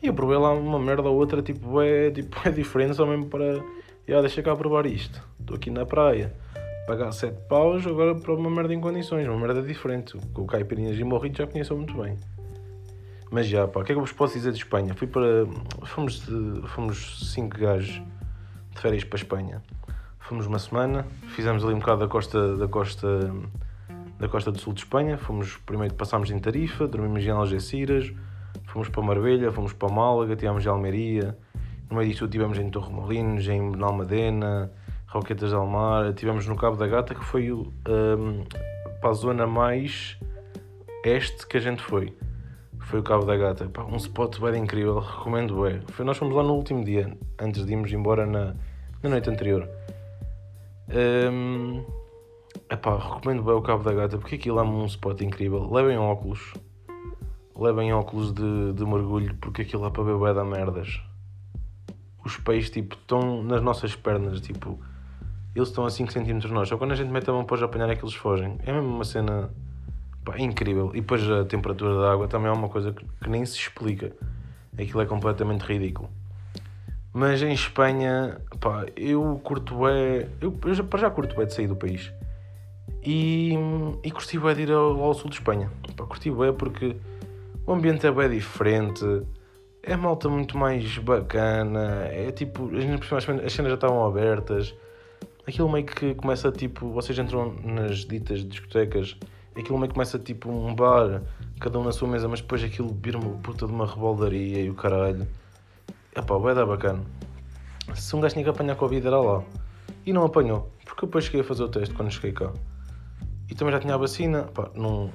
E 0.01 0.07
eu 0.07 0.13
provei 0.13 0.37
lá 0.37 0.53
uma 0.53 0.79
merda 0.79 1.09
ou 1.09 1.15
outra, 1.17 1.41
tipo, 1.41 1.81
é, 1.81 2.09
tipo, 2.11 2.37
é 2.45 2.51
diferente 2.51 2.95
só 2.95 3.05
mesmo 3.05 3.25
para. 3.25 3.61
Já, 4.07 4.21
deixa 4.21 4.41
cá 4.41 4.55
provar 4.55 4.85
isto. 4.85 5.21
Estou 5.39 5.55
aqui 5.55 5.69
na 5.69 5.85
praia, 5.85 6.33
pagar 6.87 7.11
7 7.11 7.47
paus, 7.47 7.85
agora 7.85 8.15
para 8.15 8.33
uma 8.33 8.49
merda 8.49 8.73
em 8.73 8.81
condições, 8.81 9.27
uma 9.27 9.37
merda 9.37 9.61
diferente. 9.61 10.17
Com 10.33 10.45
caipirinhas 10.45 10.97
e 10.97 11.03
morrito 11.03 11.37
já 11.37 11.47
conheço 11.47 11.75
muito 11.75 11.93
bem. 12.01 12.17
Mas 13.29 13.45
já, 13.45 13.67
pá, 13.67 13.81
o 13.81 13.83
que 13.83 13.91
é 13.91 13.95
que 13.95 13.99
eu 13.99 14.05
vos 14.05 14.11
posso 14.11 14.33
dizer 14.33 14.51
de 14.51 14.57
Espanha? 14.57 14.95
Fui 14.95 15.05
para. 15.05 15.45
Fomos, 15.85 16.23
fomos 16.69 17.31
cinco 17.31 17.59
gajos 17.59 18.01
de 18.79 18.81
férias 18.81 19.03
para 19.03 19.17
a 19.17 19.21
Espanha. 19.21 19.63
Fomos 20.19 20.47
uma 20.47 20.59
semana, 20.59 21.05
fizemos 21.35 21.63
ali 21.63 21.73
um 21.73 21.79
bocado 21.79 21.99
da 21.99 22.07
costa, 22.07 22.55
da 22.55 22.67
costa 22.67 23.33
da 24.17 24.27
costa 24.27 24.51
do 24.51 24.59
sul 24.59 24.73
de 24.73 24.81
Espanha. 24.81 25.17
Fomos, 25.17 25.57
primeiro 25.65 25.93
passámos 25.93 26.29
em 26.31 26.39
Tarifa, 26.39 26.87
dormimos 26.87 27.23
em 27.25 27.29
Algeciras, 27.29 28.11
fomos 28.67 28.89
para 28.89 29.01
Marbella, 29.01 29.51
fomos 29.51 29.73
para 29.73 29.89
Málaga, 29.89 30.35
tivemos 30.35 30.65
em 30.65 30.69
Almeria. 30.69 31.37
No 31.89 31.97
meio 31.97 32.09
disto 32.09 32.25
estivemos 32.25 32.57
em 32.57 32.69
Torremolinos, 32.69 33.47
em 33.47 33.71
Benalmadena, 33.71 34.71
Roquetas 35.07 35.51
del 35.51 35.65
Mar, 35.65 36.09
estivemos 36.09 36.45
no 36.45 36.55
Cabo 36.55 36.75
da 36.75 36.85
Gata, 36.85 37.15
que 37.15 37.23
foi 37.23 37.51
um, 37.51 37.65
para 39.01 39.09
a 39.09 39.13
zona 39.13 39.47
mais 39.47 40.17
este 41.03 41.47
que 41.47 41.57
a 41.57 41.59
gente 41.59 41.81
foi. 41.81 42.13
Foi 42.81 42.99
o 42.99 43.03
Cabo 43.03 43.25
da 43.25 43.35
Gata. 43.35 43.67
Pá, 43.67 43.83
um 43.83 43.95
spot 43.95 44.39
bem 44.39 44.63
incrível, 44.63 44.99
recomendo 44.99 45.63
bem. 45.63 45.81
Foi, 45.87 46.05
nós 46.05 46.17
fomos 46.17 46.35
lá 46.35 46.43
no 46.43 46.53
último 46.53 46.83
dia, 46.83 47.17
antes 47.39 47.65
de 47.65 47.71
irmos 47.71 47.91
embora 47.91 48.25
na, 48.25 48.53
na 49.03 49.09
noite 49.09 49.29
anterior. 49.29 49.67
Um, 50.89 51.85
Epá, 52.71 52.97
recomendo 52.97 53.41
bem 53.41 53.55
o 53.55 53.61
Cabo 53.61 53.83
da 53.83 53.93
Gata 53.93 54.17
porque 54.19 54.35
aquilo 54.35 54.59
é 54.59 54.63
um 54.63 54.85
spot 54.85 55.21
incrível. 55.21 55.71
Levem 55.71 55.97
óculos. 55.97 56.53
Levem 57.55 57.91
óculos 57.91 58.31
de, 58.31 58.73
de 58.73 58.85
mergulho 58.85 59.35
porque 59.41 59.63
aquilo 59.63 59.85
é 59.85 59.89
para 59.89 60.03
ver 60.03 60.15
bué 60.15 60.33
da 60.33 60.43
merdas. 60.43 61.01
Os 62.23 62.37
peixes, 62.37 62.69
tipo, 62.69 62.95
estão 62.95 63.41
nas 63.43 63.61
nossas 63.61 63.95
pernas, 63.95 64.39
tipo... 64.41 64.79
Eles 65.55 65.69
estão 65.69 65.83
a 65.83 65.89
5 65.89 66.11
cm 66.11 66.37
de 66.37 66.53
nós. 66.53 66.69
Só 66.69 66.77
quando 66.77 66.91
a 66.91 66.95
gente 66.95 67.09
mete 67.09 67.27
a 67.29 67.33
mão 67.33 67.43
para 67.43 67.65
apanhar 67.65 67.89
é 67.89 67.95
que 67.95 68.03
eles 68.03 68.13
fogem. 68.13 68.59
É 68.65 68.71
mesmo 68.71 68.89
uma 68.89 69.03
cena... 69.03 69.49
Incrível. 70.37 70.91
E 70.93 71.01
depois 71.01 71.27
a 71.27 71.43
temperatura 71.43 71.99
da 71.99 72.11
água 72.11 72.27
também 72.27 72.49
é 72.49 72.53
uma 72.53 72.69
coisa 72.69 72.93
que, 72.93 73.03
que 73.03 73.29
nem 73.29 73.43
se 73.45 73.55
explica. 73.55 74.15
Aquilo 74.77 75.01
é 75.01 75.05
completamente 75.07 75.61
ridículo. 75.63 76.07
Mas 77.13 77.41
em 77.41 77.51
Espanha, 77.51 78.39
pá, 78.59 78.85
eu 78.95 79.39
curto 79.43 79.87
é. 79.87 80.27
Eu, 80.39 80.57
eu 80.63 80.73
já, 80.73 80.83
já 80.97 81.09
curto 81.09 81.41
é 81.41 81.45
de 81.45 81.53
sair 81.53 81.67
do 81.67 81.75
país. 81.75 82.11
E, 83.03 83.53
e 84.03 84.11
curti 84.11 84.37
bem 84.37 84.55
de 84.55 84.61
ir 84.63 84.71
ao, 84.71 85.01
ao, 85.01 85.13
sul 85.13 85.29
de 85.29 85.37
Espanha. 85.37 85.71
Pá, 85.95 86.05
curti 86.05 86.29
bem 86.29 86.53
porque 86.53 86.95
o 87.65 87.73
ambiente 87.73 88.05
é 88.05 88.11
bem 88.11 88.29
diferente, 88.29 89.03
é 89.81 89.95
malta 89.95 90.29
muito 90.29 90.57
mais 90.57 90.97
bacana, 90.97 92.05
é 92.11 92.31
tipo, 92.31 92.69
as 92.75 93.53
cenas 93.53 93.69
já 93.69 93.75
estavam 93.75 94.05
abertas, 94.05 94.75
aquilo 95.47 95.69
meio 95.71 95.85
que 95.85 96.13
começa 96.15 96.51
tipo, 96.51 96.89
vocês 96.91 97.17
entram 97.17 97.55
nas 97.63 98.05
ditas 98.05 98.43
discotecas, 98.43 99.17
aquilo 99.57 99.77
meio 99.77 99.89
que 99.89 99.93
começa 99.93 100.19
tipo 100.19 100.49
um 100.51 100.75
bar, 100.75 101.21
cada 101.59 101.79
um 101.79 101.83
na 101.83 101.91
sua 101.91 102.07
mesa, 102.07 102.27
mas 102.27 102.41
depois 102.41 102.63
aquilo 102.63 102.95
vira 103.01 103.17
uma 103.17 103.37
puta 103.37 103.65
de 103.65 103.71
uma 103.71 103.85
reboldaria 103.85 104.61
e 104.61 104.69
o 104.69 104.75
caralho. 104.75 105.27
É 106.15 106.21
pá, 106.21 106.37
vai 106.37 106.55
dar 106.55 106.65
bacana. 106.65 107.03
Se 107.95 108.15
um 108.15 108.19
gajo 108.19 108.33
tinha 108.33 108.43
que 108.43 108.49
apanhar 108.49 108.75
Covid 108.75 109.05
era 109.05 109.19
lá. 109.19 109.43
E 110.05 110.13
não 110.13 110.23
apanhou, 110.23 110.71
porque 110.85 111.05
depois 111.05 111.25
cheguei 111.25 111.41
a 111.41 111.43
fazer 111.43 111.63
o 111.63 111.69
teste 111.69 111.93
quando 111.93 112.11
cheguei 112.11 112.31
cá. 112.31 112.51
E 113.49 113.55
também 113.55 113.73
já 113.73 113.79
tinha 113.79 113.95
a 113.95 113.97
vacina, 113.97 114.47
não, 114.75 115.11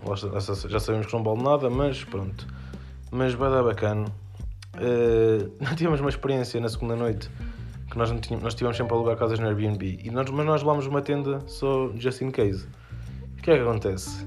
já 0.69 0.81
sabemos 0.81 1.07
que 1.07 1.13
não 1.13 1.23
vale 1.23 1.43
nada, 1.43 1.71
mas 1.71 2.03
pronto. 2.05 2.47
Mas 3.11 3.33
vai 3.35 3.51
dar 3.51 3.63
bacana. 3.63 4.07
Uh, 4.75 5.53
não 5.63 5.75
tivemos 5.75 6.01
uma 6.01 6.11
experiência 6.11 6.61
na 6.61 6.69
segunda 6.69 6.97
noite 6.97 7.31
que 7.91 7.99
nós, 7.99 8.11
não 8.11 8.19
tínhamos, 8.19 8.43
nós 8.43 8.55
tivemos 8.55 8.77
sempre 8.77 8.93
a 8.93 8.97
alugar 8.97 9.17
casas 9.17 9.39
no 9.39 9.47
Airbnb, 9.47 10.01
e 10.03 10.11
nós, 10.11 10.29
mas 10.31 10.47
nós 10.47 10.63
levámos 10.63 10.87
uma 10.87 11.01
tenda 11.01 11.41
só 11.47 11.91
just 11.97 12.21
in 12.23 12.31
case. 12.31 12.67
O 13.39 13.43
que 13.43 13.53
é 13.53 13.57
que 13.57 13.63
acontece? 13.63 14.27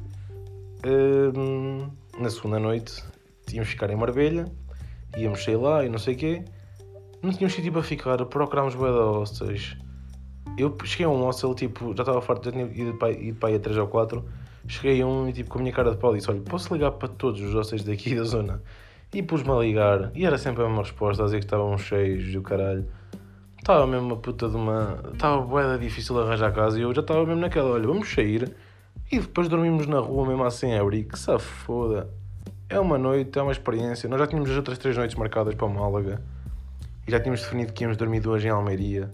Uh, 0.86 1.92
na 2.18 2.30
segunda 2.30 2.60
noite 2.60 3.04
que 3.46 3.64
ficar 3.66 3.90
em 3.90 3.96
Marbella, 3.96 4.46
íamos 5.18 5.44
sair 5.44 5.56
lá 5.56 5.86
e 5.86 5.90
não 5.90 5.98
sei 5.98 6.16
o 6.16 6.18
quê. 6.18 6.46
Não 7.22 7.32
tínhamos 7.32 7.54
sítio 7.54 7.72
para 7.72 7.84
ficar, 7.84 8.26
procurámos 8.26 8.76
bué 8.76 8.92
de 8.92 8.98
hostels 8.98 9.78
eu 10.58 10.76
cheguei 10.84 11.06
a 11.06 11.10
um 11.10 11.22
hostel, 11.22 11.54
tipo, 11.54 11.96
já 11.96 12.02
estava 12.02 12.20
farto, 12.20 12.46
já 12.46 12.52
tinha 12.52 12.66
ido 12.66 12.96
para, 12.96 13.10
aí 13.10 13.56
a 13.56 13.60
3 13.60 13.78
ou 13.78 13.88
4. 13.88 14.26
Cheguei 14.68 15.02
a 15.02 15.06
um 15.06 15.30
e, 15.30 15.34
tipo, 15.34 15.52
com 15.52 15.60
a 15.60 15.62
minha 15.62 15.74
cara 15.74 15.92
de 15.92 15.98
pau, 15.98 16.14
disse: 16.14 16.30
Olha, 16.32 16.42
posso 16.42 16.74
ligar 16.74 16.92
para 16.92 17.08
todos 17.08 17.40
os 17.42 17.54
hostels 17.54 17.84
daqui 17.84 18.16
da 18.16 18.24
zona 18.24 18.62
E 19.14 19.22
pus-me 19.22 19.52
a 19.52 19.60
ligar, 19.60 20.12
e 20.16 20.26
era 20.26 20.38
sempre 20.38 20.64
a 20.64 20.68
mesma 20.68 20.82
resposta, 20.82 21.24
a 21.24 21.26
dizer 21.26 21.40
que 21.40 21.46
estavam 21.46 21.78
cheios 21.78 22.34
e 22.34 22.38
o 22.38 22.42
caralho. 22.42 22.88
Estava 23.58 23.86
mesmo 23.86 24.08
uma 24.08 24.18
puta 24.18 24.50
de 24.50 24.56
uma. 24.56 25.00
Estava 25.14 25.42
boeda 25.42 25.78
difícil 25.78 26.20
arranjar 26.20 26.52
casa 26.54 26.80
e 26.80 26.82
eu 26.82 26.94
já 26.94 27.02
estava 27.02 27.24
mesmo 27.26 27.42
naquela, 27.42 27.70
olha, 27.72 27.88
vamos 27.88 28.12
sair 28.12 28.56
e 29.12 29.20
depois 29.20 29.48
dormimos 29.48 29.86
na 29.88 30.00
rua 30.00 30.28
mesmo 30.28 30.44
assim 30.44 30.74
a 30.74 30.82
abrir, 30.82 31.04
que 31.04 31.18
se 31.18 31.38
foda. 31.40 32.10
É 32.70 32.80
uma 32.80 32.98
noite, 32.98 33.38
é 33.38 33.42
uma 33.42 33.52
experiência. 33.52 34.10
Nós 34.10 34.20
já 34.20 34.28
tínhamos 34.28 34.50
as 34.50 34.58
outras 34.58 34.78
três 34.78 34.98
noites 34.98 35.16
marcadas 35.16 35.56
para 35.56 35.68
Málaga 35.68 36.22
e 37.08 37.12
já 37.12 37.20
tínhamos 37.20 37.42
definido 37.42 37.72
que 37.72 37.84
íamos 37.84 37.96
dormir 37.96 38.20
duas 38.20 38.44
em 38.44 38.50
Almeria. 38.50 39.10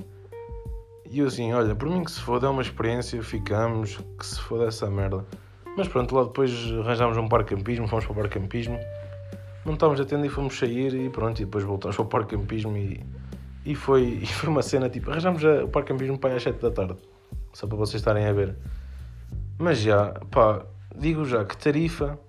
E 1.10 1.20
eu 1.20 1.28
assim, 1.28 1.54
olha, 1.54 1.76
por 1.76 1.88
mim 1.88 2.04
que 2.04 2.12
se 2.12 2.20
foda, 2.20 2.48
é 2.48 2.50
uma 2.50 2.64
experiência, 2.64 3.22
ficamos, 3.22 4.00
que 4.18 4.26
se 4.26 4.40
foda 4.42 4.66
essa 4.66 4.90
merda. 4.90 5.24
Mas 5.78 5.88
pronto, 5.88 6.16
lá 6.16 6.24
depois 6.24 6.52
arranjámos 6.80 7.18
um 7.18 7.28
parque 7.28 7.56
campismo, 7.56 7.88
fomos 7.88 8.06
para 8.06 8.14
o 8.14 8.16
parque 8.16 8.40
campismo, 8.40 8.80
montámos 9.64 10.00
a 10.02 10.06
tenda 10.06 10.26
e 10.26 10.30
fomos 10.30 10.58
sair 10.58 10.94
e 10.94 11.10
pronto, 11.10 11.40
e 11.40 11.46
depois 11.46 11.64
voltámos 11.64 11.96
para 11.96 12.06
o 12.06 12.08
parque 12.08 12.36
campismo 12.36 12.76
e, 12.76 13.00
e, 13.64 13.76
foi, 13.76 14.04
e 14.22 14.26
foi 14.26 14.50
uma 14.50 14.64
cena 14.64 14.90
tipo, 14.90 15.12
arranjámos 15.12 15.44
o 15.44 15.68
parque 15.68 15.94
campismo 15.94 16.18
para 16.18 16.36
às 16.36 16.42
7 16.42 16.60
da 16.60 16.72
tarde, 16.72 16.96
só 17.54 17.68
para 17.68 17.78
vocês 17.78 18.02
estarem 18.02 18.26
a 18.26 18.34
ver. 18.34 18.56
Mas 19.60 19.80
já, 19.80 20.14
pá, 20.32 20.66
digo 20.96 21.26
já 21.26 21.46
que 21.46 21.56
Tarifa 21.56 22.20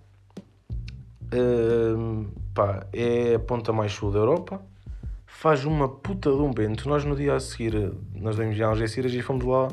uh, 1.32 2.26
pá, 2.54 2.86
é 2.92 3.34
a 3.34 3.38
ponta 3.38 3.72
mais 3.72 3.92
sul 3.92 4.10
da 4.10 4.18
Europa, 4.18 4.60
faz 5.44 5.62
uma 5.66 5.86
puta 5.86 6.30
de 6.30 6.40
um 6.40 6.50
vento. 6.50 6.88
Nós 6.88 7.04
no 7.04 7.14
dia 7.14 7.34
a 7.34 7.38
seguir, 7.38 7.92
nós 8.14 8.34
vimos 8.34 8.58
em 8.58 8.62
Algeciras 8.62 9.12
e 9.12 9.20
fomos 9.20 9.44
lá 9.44 9.68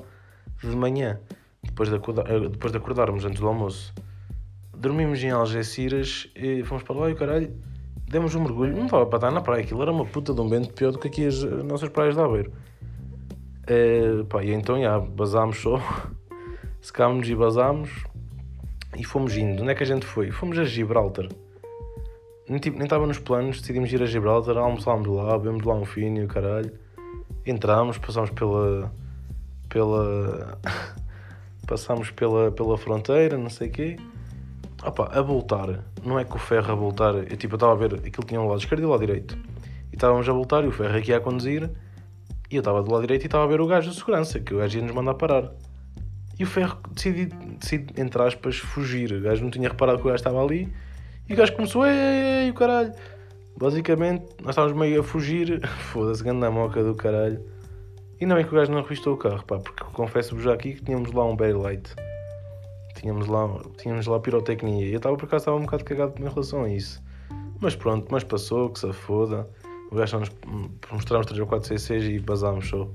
de 0.61 0.75
manhã, 0.75 1.17
depois 1.63 1.87
de, 1.87 1.95
acordar, 1.95 2.29
eh, 2.29 2.49
depois 2.49 2.73
de 2.73 2.77
acordarmos 2.77 3.23
antes 3.23 3.39
do 3.39 3.47
almoço. 3.47 3.93
Dormimos 4.75 5.23
em 5.23 5.29
Algeciras 5.29 6.29
e 6.35 6.61
fomos 6.65 6.83
para 6.83 6.93
lá 6.93 7.09
e 7.09 7.13
o 7.13 7.15
caralho, 7.15 7.55
demos 8.05 8.35
um 8.35 8.41
mergulho. 8.41 8.75
Não 8.75 8.83
estava 8.83 9.05
para 9.05 9.15
estar 9.15 9.31
na 9.31 9.39
praia, 9.39 9.63
aquilo 9.63 9.81
era 9.81 9.93
uma 9.93 10.03
puta 10.03 10.33
de 10.33 10.41
um 10.41 10.49
vento 10.49 10.73
pior 10.73 10.91
do 10.91 10.99
que 10.99 11.07
aqui 11.07 11.25
as 11.25 11.41
nossas 11.41 11.87
praias 11.87 12.15
de 12.15 12.21
Aveiro. 12.21 12.51
Uh, 13.63 14.25
pá, 14.25 14.43
e 14.43 14.51
então, 14.51 14.77
já, 14.77 14.99
basámos 14.99 15.57
só, 15.61 15.79
secámos 16.81 17.29
e 17.29 17.33
basámos 17.33 17.89
e 18.97 19.05
fomos 19.05 19.37
indo. 19.37 19.61
Onde 19.61 19.71
é 19.71 19.75
que 19.75 19.83
a 19.83 19.87
gente 19.87 20.05
foi? 20.05 20.31
Fomos 20.31 20.59
a 20.59 20.65
Gibraltar. 20.65 21.29
Nem, 22.51 22.59
tipo, 22.59 22.83
estava 22.83 23.07
nos 23.07 23.17
planos, 23.17 23.61
decidimos 23.61 23.93
ir 23.93 24.03
a 24.03 24.05
Gibraltar, 24.05 24.57
almoçámos 24.57 25.07
lá, 25.07 25.37
bebemos 25.37 25.63
lá 25.63 25.73
um 25.73 25.85
fino 25.85 26.19
e 26.19 26.25
o 26.25 26.27
caralho. 26.27 26.69
Entramos, 27.45 27.97
passámos 27.97 28.29
pela. 28.31 28.91
pela. 29.69 30.59
passámos 31.65 32.11
pela, 32.11 32.51
pela 32.51 32.77
fronteira, 32.77 33.37
não 33.37 33.49
sei 33.49 33.69
o 33.69 33.71
quê. 33.71 33.95
Opa, 34.83 35.09
a 35.17 35.21
voltar, 35.21 35.79
não 36.03 36.19
é 36.19 36.25
que 36.25 36.35
o 36.35 36.37
ferro 36.37 36.73
a 36.73 36.75
voltar, 36.75 37.13
eu 37.15 37.37
tipo, 37.37 37.55
estava 37.55 37.71
a 37.71 37.75
ver, 37.75 37.93
aquilo 37.93 38.27
tinha 38.27 38.41
um 38.41 38.49
lado 38.49 38.59
esquerdo 38.59 38.81
e 38.81 38.85
um 38.85 38.89
lado 38.89 38.99
direito. 38.99 39.37
E 39.89 39.95
estávamos 39.95 40.27
a 40.27 40.33
voltar 40.33 40.65
e 40.65 40.67
o 40.67 40.73
ferro 40.73 40.97
aqui 40.97 41.13
a 41.13 41.21
conduzir. 41.21 41.69
E 42.51 42.57
eu 42.57 42.59
estava 42.59 42.83
do 42.83 42.91
lado 42.91 42.99
direito 43.03 43.23
e 43.23 43.27
estava 43.27 43.45
a 43.45 43.47
ver 43.47 43.61
o 43.61 43.65
gajo 43.65 43.91
de 43.91 43.95
segurança, 43.95 44.41
que 44.41 44.53
o 44.53 44.57
gajo 44.57 44.77
ia 44.77 44.83
nos 44.83 44.93
mandar 44.93 45.13
parar. 45.13 45.53
E 46.37 46.43
o 46.43 46.47
ferro 46.47 46.77
decidi, 46.93 47.27
decidi, 47.27 47.93
entre 48.01 48.21
aspas, 48.21 48.57
fugir. 48.57 49.13
O 49.13 49.21
gajo 49.21 49.41
não 49.41 49.51
tinha 49.51 49.69
reparado 49.69 49.99
que 49.99 50.03
o 50.03 50.07
gajo 50.07 50.17
estava 50.17 50.43
ali 50.43 50.69
e 51.31 51.33
o 51.33 51.37
gajo 51.37 51.53
começou, 51.53 51.87
ei, 51.87 52.49
o 52.49 52.53
caralho. 52.53 52.91
Basicamente, 53.57 54.25
nós 54.41 54.49
estávamos 54.49 54.77
meio 54.77 54.99
a 54.99 55.03
fugir. 55.03 55.65
Foda-se, 55.93 56.21
grande 56.21 56.49
moca 56.49 56.83
do 56.83 56.93
caralho. 56.93 57.41
E 58.19 58.25
não 58.25 58.35
é 58.35 58.43
que 58.43 58.49
o 58.49 58.57
gajo 58.57 58.69
não 58.69 58.81
revistou 58.81 59.13
o 59.13 59.17
carro, 59.17 59.41
pá, 59.45 59.57
porque 59.57 59.81
confesso-vos 59.93 60.43
já 60.43 60.53
aqui 60.53 60.73
que 60.73 60.83
tínhamos 60.83 61.13
lá 61.13 61.23
um 61.23 61.37
Berry 61.37 61.53
Light. 61.53 61.95
Tínhamos 62.95 63.27
lá, 63.27 63.47
tínhamos 63.77 64.07
lá 64.07 64.19
pirotecnia. 64.19 64.85
E 64.85 64.91
eu 64.91 64.97
estava 64.97 65.15
por 65.15 65.23
acaso 65.23 65.43
estava 65.43 65.57
um 65.57 65.61
bocado 65.61 65.85
cagado 65.85 66.13
em 66.19 66.27
relação 66.27 66.65
a 66.65 66.69
isso. 66.69 67.01
Mas 67.61 67.77
pronto, 67.77 68.07
mas 68.11 68.25
passou, 68.25 68.69
que 68.69 68.79
se 68.79 68.91
foda. 68.91 69.47
O 69.89 69.95
gajo 69.95 70.19
nos 70.19 70.29
mostramos 70.91 71.27
3 71.27 71.39
ou 71.39 71.47
4 71.47 71.65
CCs 71.69 72.03
e 72.03 72.19
basámos 72.19 72.67
só. 72.67 72.89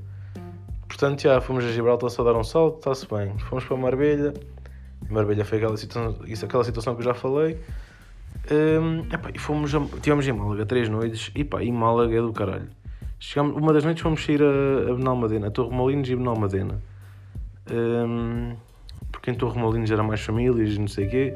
Portanto, 0.87 1.23
já 1.23 1.41
fomos 1.41 1.65
a 1.65 1.73
Gibraltar 1.73 2.11
só 2.11 2.23
dar 2.23 2.37
um 2.37 2.45
salto, 2.45 2.81
está-se 2.81 3.09
bem. 3.09 3.39
Fomos 3.39 3.65
para 3.65 3.79
Marbella. 3.79 4.35
Marbella 5.09 5.45
foi 5.45 5.57
aquela 5.57 5.77
situação, 5.79 6.19
isso, 6.27 6.45
aquela 6.45 6.65
situação 6.65 6.95
que 6.95 7.01
eu 7.01 7.07
já 7.07 7.15
falei. 7.15 7.59
Um, 8.49 9.01
epá, 9.13 9.31
e 9.35 9.39
fomos 9.39 9.75
a, 9.75 9.81
tivemos 10.01 10.27
em 10.29 10.33
Málaga 10.33 10.65
três 10.65 10.89
noites 10.89 11.33
e 11.35 11.43
pá, 11.43 11.63
e 11.63 11.73
Málaga 11.73 12.17
é 12.17 12.21
do 12.21 12.33
caralho. 12.33 12.69
Chegámos, 13.19 13.57
uma 13.57 13.73
das 13.73 13.83
noites 13.83 14.03
fomos 14.03 14.25
sair 14.25 14.41
a, 14.43 14.91
a 14.91 14.95
Benalmadena, 14.95 15.49
a 15.49 15.51
Torre 15.51 15.75
Molinos 15.75 16.09
e 16.09 16.15
Benalmadena. 16.15 16.81
Um, 17.71 18.55
porque 19.11 19.31
em 19.31 19.35
Torre 19.35 19.59
Molinos 19.59 19.91
era 19.91 20.03
mais 20.03 20.21
famílias 20.21 20.75
e 20.75 20.79
não 20.79 20.87
sei 20.87 21.07
o 21.07 21.11
quê. 21.11 21.35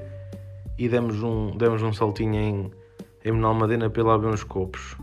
E 0.78 0.88
demos 0.88 1.22
um, 1.22 1.56
demos 1.56 1.82
um 1.82 1.92
saltinho 1.92 2.34
em, 2.36 2.70
em 3.24 3.32
Benalmadena 3.32 3.90
para 3.90 4.04
lá 4.04 4.16
ver 4.16 4.28
uns 4.28 4.44
copos. 4.44 4.96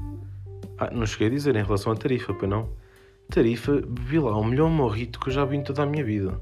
Ah, 0.77 0.89
não 0.91 1.05
cheguei 1.05 1.27
a 1.27 1.31
dizer 1.31 1.55
em 1.55 1.63
relação 1.63 1.91
à 1.91 1.95
tarifa, 1.95 2.33
para 2.33 2.47
não. 2.47 2.69
Tarifa, 3.29 3.73
bebi 3.73 4.19
lá 4.19 4.37
o 4.37 4.43
melhor 4.43 4.69
morrito 4.69 5.19
que 5.19 5.27
eu 5.27 5.33
já 5.33 5.43
vi 5.43 5.57
em 5.57 5.63
toda 5.63 5.83
a 5.83 5.85
minha 5.85 6.03
vida. 6.03 6.39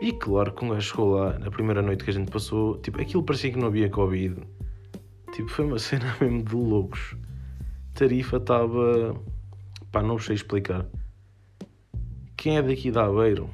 E 0.00 0.12
claro 0.12 0.54
um 0.62 0.68
gajo 0.68 0.90
chegou 0.90 1.16
lá, 1.16 1.36
na 1.40 1.50
primeira 1.50 1.82
noite 1.82 2.04
que 2.04 2.10
a 2.10 2.12
gente 2.12 2.30
passou, 2.30 2.78
tipo, 2.78 3.00
aquilo 3.00 3.24
parecia 3.24 3.50
que 3.50 3.58
não 3.58 3.66
havia 3.66 3.90
Covid. 3.90 4.36
Tipo, 5.32 5.48
foi 5.48 5.64
uma 5.64 5.78
cena 5.80 6.16
mesmo 6.20 6.44
de 6.44 6.54
loucos. 6.54 7.16
Tarifa 7.94 8.36
estava. 8.36 9.20
pá, 9.90 10.00
não 10.00 10.16
sei 10.18 10.36
explicar. 10.36 10.86
Quem 12.36 12.58
é 12.58 12.62
daqui 12.62 12.92
da 12.92 13.06
Aveiro? 13.06 13.50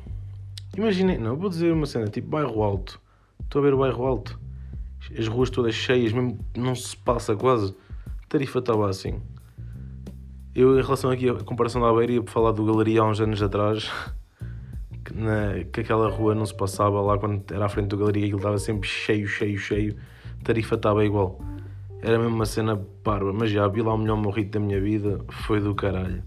Imaginem, 0.77 1.17
não, 1.17 1.35
vou 1.35 1.49
dizer 1.49 1.73
uma 1.73 1.87
cena, 1.87 2.09
tipo, 2.09 2.29
bairro 2.29 2.63
alto. 2.63 3.01
Estou 3.43 3.61
a 3.61 3.65
ver 3.65 3.73
o 3.73 3.79
bairro 3.79 4.05
alto. 4.05 4.39
As 5.19 5.27
ruas 5.27 5.49
todas 5.49 5.75
cheias, 5.75 6.13
mesmo 6.13 6.39
não 6.55 6.75
se 6.75 6.95
passa 6.95 7.35
quase. 7.35 7.75
Tarifa 8.29 8.59
estava 8.59 8.91
assim. 8.91 9.19
Eu, 10.55 10.79
em 10.79 10.83
relação 10.83 11.11
aqui 11.11 11.29
à 11.29 11.35
comparação 11.35 11.81
da 11.81 11.89
Aveiro, 11.89 12.13
ia 12.13 12.23
falar 12.25 12.53
do 12.53 12.67
Galeria 12.67 13.01
há 13.01 13.09
uns 13.09 13.21
anos 13.21 13.43
atrás. 13.43 13.91
na, 15.25 15.65
que 15.73 15.81
aquela 15.81 16.09
rua 16.09 16.35
não 16.35 16.47
se 16.47 16.55
passava 16.55 17.01
lá 17.01 17.19
quando 17.19 17.43
era 17.53 17.65
à 17.65 17.69
frente 17.69 17.89
do 17.89 17.97
galeria, 17.97 18.25
aquilo 18.25 18.39
estava 18.39 18.59
sempre 18.59 18.89
cheio, 18.89 19.27
cheio, 19.27 19.59
cheio, 19.59 19.97
tarifa 20.45 20.77
estava 20.77 21.05
igual. 21.05 21.41
Era 22.03 22.19
mesmo 22.19 22.35
uma 22.35 22.47
cena 22.47 22.77
parva, 23.03 23.33
mas 23.33 23.51
já 23.51 23.67
vi 23.67 23.83
lá 23.83 23.95
o 23.95 23.99
melhor 23.99 24.17
morrito 24.17 24.51
da 24.53 24.61
minha 24.61 24.81
vida, 24.81 25.21
foi 25.31 25.61
do 25.61 25.75
caralho. 25.75 26.23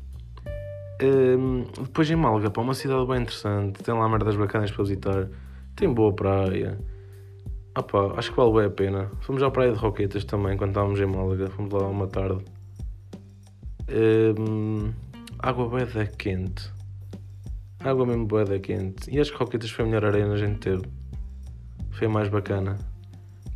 Um, 1.01 1.65
depois 1.83 2.09
em 2.09 2.15
Málaga, 2.15 2.49
pá, 2.49 2.61
uma 2.61 2.73
cidade 2.73 3.05
bem 3.05 3.21
interessante, 3.21 3.83
tem 3.83 3.93
lá 3.93 4.09
merdas 4.09 4.35
bacanas 4.35 4.71
para 4.71 4.83
visitar, 4.83 5.29
tem 5.75 5.93
boa 5.93 6.11
praia. 6.11 6.79
Ah 7.75 7.85
acho 8.17 8.31
que 8.31 8.37
vale 8.37 8.53
bem 8.53 8.65
a 8.65 8.69
pena. 8.71 9.11
Fomos 9.21 9.43
à 9.43 9.51
praia 9.51 9.71
de 9.71 9.77
Roquetas 9.77 10.25
também 10.25 10.57
quando 10.57 10.71
estávamos 10.71 10.99
em 10.99 11.05
Málaga, 11.05 11.47
fomos 11.51 11.71
lá 11.71 11.87
uma 11.87 12.07
tarde. 12.07 12.43
Um, 13.87 14.91
água 15.39 15.69
bem 15.69 16.07
quente 16.17 16.76
água 17.79 18.05
mesmo 18.05 18.25
boeda 18.25 18.59
quente. 18.59 19.09
E 19.09 19.19
as 19.19 19.29
Roquetas 19.29 19.69
foi 19.69 19.85
a 19.85 19.87
melhor 19.87 20.05
areia 20.05 20.25
a 20.25 20.37
gente 20.37 20.59
teve. 20.59 20.83
Foi 21.91 22.07
mais 22.07 22.29
bacana. 22.29 22.77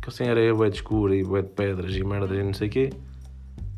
Que 0.00 0.10
sem 0.10 0.28
areia 0.28 0.54
bué 0.54 0.70
de 0.70 0.76
escura 0.76 1.14
e 1.14 1.22
bué 1.22 1.42
de 1.42 1.48
pedras 1.48 1.94
e 1.94 2.04
merdas 2.04 2.38
e 2.38 2.42
não 2.42 2.54
sei 2.54 2.68
o 2.68 2.70
quê. 2.70 2.90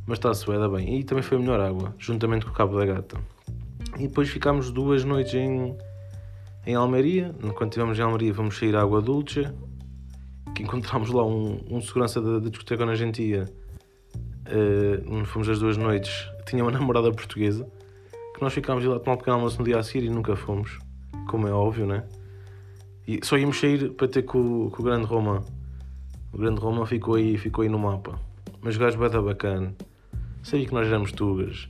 Mas 0.06 0.18
está-se 0.18 0.44
bué 0.46 0.68
bem. 0.68 0.98
E 0.98 1.04
também 1.04 1.22
foi 1.22 1.38
a 1.38 1.40
melhor 1.40 1.60
água, 1.60 1.94
juntamente 1.98 2.44
com 2.44 2.52
o 2.52 2.54
Cabo 2.54 2.78
da 2.78 2.86
Gata. 2.86 3.18
E 3.98 4.06
depois 4.08 4.28
ficámos 4.28 4.70
duas 4.70 5.04
noites 5.04 5.34
em, 5.34 5.76
em 6.66 6.74
Almeria. 6.74 7.34
Quando 7.54 7.70
estivemos 7.70 7.98
em 7.98 8.02
Almeria 8.02 8.34
fomos 8.34 8.58
sair 8.58 8.76
à 8.76 8.82
Água 8.82 9.00
Dulce. 9.00 9.46
Que 10.54 10.62
encontramos 10.62 11.10
lá 11.10 11.26
um, 11.26 11.60
um 11.70 11.80
segurança 11.80 12.20
da, 12.20 12.48
discoteca 12.48 12.84
onde 12.84 12.92
a 12.92 12.96
gente 12.96 13.22
ia. 13.22 13.44
Uh, 14.46 15.24
fomos 15.24 15.48
as 15.48 15.58
duas 15.58 15.76
noites. 15.76 16.28
Tinha 16.46 16.62
uma 16.62 16.70
namorada 16.72 17.10
portuguesa 17.10 17.66
que 18.34 18.42
nós 18.42 18.52
ficámos 18.52 18.84
lá 18.84 18.96
a 18.96 19.00
tomar 19.00 19.14
um 19.14 19.18
pequeno 19.18 19.36
almoço 19.36 19.58
no 19.58 19.64
dia 19.64 19.78
a 19.78 19.82
seguir 19.82 20.06
e 20.06 20.10
nunca 20.10 20.34
fomos, 20.34 20.78
como 21.28 21.46
é 21.46 21.52
óbvio, 21.52 21.86
né? 21.86 22.04
E 23.06 23.20
só 23.22 23.38
íamos 23.38 23.60
sair 23.60 23.90
para 23.90 24.08
ter 24.08 24.22
com, 24.22 24.70
com 24.70 24.82
o 24.82 24.84
Grande 24.84 25.06
Roma. 25.06 25.44
O 26.32 26.38
Grande 26.38 26.60
Roma 26.60 26.84
ficou 26.84 27.14
aí, 27.14 27.38
ficou 27.38 27.62
aí 27.62 27.68
no 27.68 27.78
mapa. 27.78 28.18
Mas 28.60 28.76
o 28.76 28.78
gajo 28.80 28.98
bada 28.98 29.20
bacana. 29.22 29.74
Sabia 30.42 30.66
que 30.66 30.72
nós 30.72 30.86
éramos 30.86 31.12
tugas. 31.12 31.68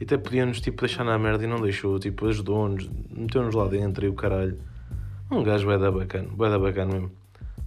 E 0.00 0.04
até 0.04 0.18
podíamos 0.18 0.60
tipo, 0.60 0.84
deixar 0.84 1.04
na 1.04 1.16
merda 1.18 1.44
e 1.44 1.46
não 1.46 1.60
deixou. 1.60 1.98
Tipo, 1.98 2.26
ajudou-nos, 2.26 2.90
meteu-nos 3.10 3.54
lá 3.54 3.68
dentro 3.68 4.04
e 4.04 4.08
o 4.08 4.14
caralho. 4.14 4.58
Um 5.30 5.42
gajo 5.42 5.66
bada 5.66 5.90
bacana, 5.90 6.28
bada 6.32 6.58
bacana 6.58 6.92
mesmo. 6.92 7.12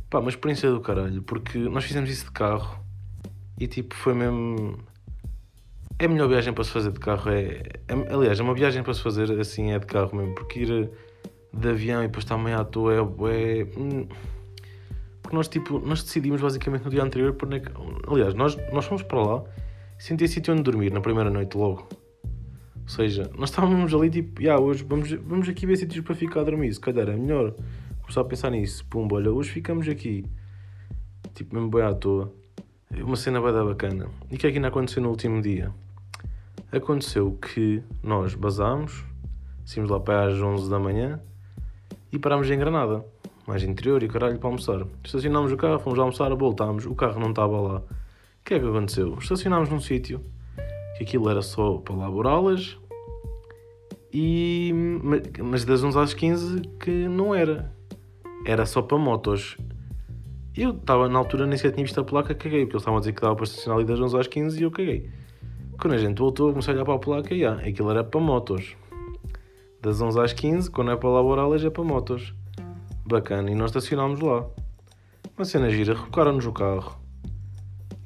Pá, 0.09 0.19
uma 0.19 0.29
experiência 0.29 0.69
do 0.69 0.81
caralho, 0.81 1.23
porque 1.23 1.57
nós 1.57 1.83
fizemos 1.85 2.09
isso 2.09 2.25
de 2.25 2.31
carro 2.31 2.79
e 3.57 3.65
tipo, 3.65 3.95
foi 3.95 4.13
mesmo 4.13 4.77
a 5.99 6.07
melhor 6.07 6.27
viagem 6.27 6.53
para 6.53 6.63
se 6.63 6.71
fazer 6.71 6.91
de 6.91 6.99
carro. 6.99 7.29
É, 7.31 7.61
é, 7.87 8.13
aliás, 8.13 8.39
é 8.39 8.43
uma 8.43 8.53
viagem 8.53 8.83
para 8.83 8.93
se 8.93 9.01
fazer 9.01 9.31
assim 9.39 9.71
é 9.71 9.79
de 9.79 9.85
carro 9.85 10.15
mesmo, 10.15 10.35
porque 10.35 10.59
ir 10.59 10.89
de 11.53 11.69
avião 11.69 12.03
e 12.03 12.07
depois 12.07 12.25
estar 12.25 12.37
meio 12.37 12.59
à 12.59 12.65
toa 12.65 12.93
é. 12.93 13.61
é 13.61 13.65
porque 15.21 15.35
nós, 15.35 15.47
tipo, 15.47 15.79
nós 15.79 16.03
decidimos 16.03 16.39
basicamente 16.39 16.83
no 16.83 16.91
dia 16.91 17.01
anterior. 17.01 17.33
Por, 17.33 17.49
aliás, 18.07 18.33
nós, 18.35 18.55
nós 18.71 18.85
fomos 18.85 19.01
para 19.01 19.19
lá 19.19 19.43
sem 19.97 20.15
ter 20.15 20.27
sítio 20.27 20.53
onde 20.53 20.61
dormir 20.61 20.91
na 20.91 21.01
primeira 21.01 21.31
noite 21.31 21.57
logo. 21.57 21.87
Ou 22.83 22.89
seja, 22.89 23.31
nós 23.35 23.49
estávamos 23.49 23.91
ali 23.93 24.11
tipo, 24.11 24.39
yeah, 24.39 24.61
hoje 24.61 24.83
vamos, 24.83 25.11
vamos 25.11 25.49
aqui 25.49 25.65
ver 25.65 25.77
sítios 25.77 26.05
para 26.05 26.13
ficar 26.13 26.41
a 26.41 26.43
dormir. 26.43 26.71
Se 26.71 26.79
calhar 26.79 27.09
é 27.09 27.15
melhor 27.15 27.55
começar 28.01 28.21
a 28.21 28.25
pensar 28.25 28.51
nisso. 28.51 28.85
Pumba, 28.85 29.15
olha, 29.15 29.31
hoje 29.31 29.49
ficamos 29.49 29.87
aqui. 29.89 30.25
Tipo, 31.33 31.55
mesmo 31.55 31.71
bem 31.71 31.81
à 31.81 31.93
toa. 31.93 32.31
Uma 32.91 33.15
cena 33.15 33.41
bada 33.41 33.63
bacana. 33.63 34.07
E 34.31 34.35
o 34.35 34.37
que 34.37 34.47
é 34.47 34.51
que 34.51 34.57
ainda 34.57 34.69
aconteceu 34.69 35.01
no 35.01 35.09
último 35.09 35.41
dia? 35.41 35.71
Aconteceu 36.71 37.31
que 37.33 37.83
nós 38.01 38.35
basámos, 38.35 39.03
saímos 39.65 39.89
lá 39.89 39.99
para 39.99 40.27
às 40.27 40.41
11 40.41 40.69
da 40.69 40.79
manhã 40.79 41.19
e 42.11 42.19
parámos 42.19 42.49
em 42.49 42.57
Granada, 42.57 43.05
mais 43.47 43.63
interior 43.63 44.01
e 44.03 44.07
caralho 44.07 44.37
para 44.37 44.47
almoçar. 44.47 44.85
Estacionámos 45.03 45.51
o 45.51 45.57
carro, 45.57 45.79
fomos 45.79 45.99
almoçar, 45.99 46.33
voltámos, 46.35 46.85
o 46.85 46.95
carro 46.95 47.19
não 47.19 47.29
estava 47.29 47.59
lá. 47.59 47.79
O 47.79 47.83
que 48.43 48.53
é 48.53 48.59
que 48.59 48.65
aconteceu? 48.65 49.17
Estacionámos 49.19 49.69
num 49.69 49.79
sítio 49.79 50.21
que 50.97 51.03
aquilo 51.03 51.29
era 51.29 51.41
só 51.41 51.77
para 51.77 51.95
laborá-las 51.95 52.77
e 54.13 54.71
mas 55.43 55.65
das 55.65 55.83
11 55.83 55.99
às 55.99 56.13
15 56.13 56.61
que 56.79 57.07
não 57.07 57.35
era. 57.35 57.73
Era 58.45 58.65
só 58.65 58.81
para 58.81 58.97
motos. 58.97 59.57
Eu 60.57 60.69
estava 60.69 61.09
na 61.09 61.19
altura 61.19 61.45
nem 61.45 61.57
sequer 61.57 61.73
tinha 61.73 61.85
visto 61.85 61.99
a 61.99 62.03
placa, 62.03 62.33
caguei, 62.33 62.61
porque 62.61 62.75
eles 62.75 62.81
estavam 62.81 62.97
a 62.97 62.99
dizer 63.01 63.11
que 63.11 63.21
dava 63.21 63.35
para 63.35 63.43
estacionar 63.43 63.77
ali 63.77 63.85
das 63.85 63.99
11 63.99 64.17
às 64.17 64.27
15 64.27 64.57
e 64.57 64.63
eu 64.63 64.71
caguei. 64.71 65.09
Quando 65.77 65.93
a 65.93 65.97
gente 65.97 66.17
voltou, 66.17 66.51
comecei 66.51 66.73
a 66.73 66.75
olhar 66.77 66.85
para 66.85 66.93
a 66.93 66.99
placa 66.99 67.33
e 67.35 67.43
ah, 67.43 67.55
aquilo 67.55 67.91
era 67.91 68.05
para 68.05 68.21
motos. 68.21 68.73
Das 69.81 69.99
11 69.99 70.17
às 70.21 70.31
15, 70.31 70.71
quando 70.71 70.91
é 70.91 70.95
para 70.95 71.09
laboralas, 71.09 71.65
é 71.65 71.69
para 71.69 71.83
motos. 71.83 72.33
Bacana, 73.05 73.51
e 73.51 73.55
nós 73.55 73.71
estacionámos 73.71 74.21
lá. 74.21 74.45
Uma 75.35 75.43
cena 75.43 75.69
gira, 75.69 75.93
rebocaram-nos 75.93 76.45
o 76.45 76.53
carro. 76.53 76.97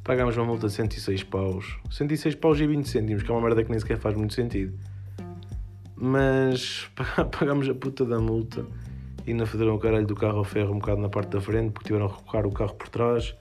Pagámos 0.03 0.35
uma 0.35 0.47
multa 0.47 0.67
de 0.67 0.73
106 0.73 1.21
paus. 1.25 1.77
106 1.91 2.33
paus 2.33 2.59
e 2.59 2.65
20 2.65 2.89
cêntimos, 2.89 3.21
que 3.21 3.29
é 3.29 3.33
uma 3.33 3.41
merda 3.41 3.63
que 3.63 3.69
nem 3.69 3.79
sequer 3.79 3.99
faz 3.99 4.15
muito 4.15 4.33
sentido. 4.33 4.73
Mas 5.95 6.89
pagámos 7.37 7.69
a 7.69 7.75
puta 7.75 8.03
da 8.03 8.17
multa 8.17 8.65
e 9.25 9.31
ainda 9.31 9.45
foderam 9.45 9.75
o 9.75 9.79
caralho 9.79 10.05
do 10.05 10.15
carro 10.15 10.38
ao 10.38 10.43
ferro 10.43 10.73
um 10.73 10.79
bocado 10.79 11.01
na 11.01 11.09
parte 11.09 11.29
da 11.29 11.41
frente 11.41 11.71
porque 11.71 11.88
tiveram 11.88 12.07
a 12.07 12.09
rebocar 12.09 12.45
o 12.45 12.51
carro 12.51 12.73
por 12.75 12.88
trás. 12.89 13.35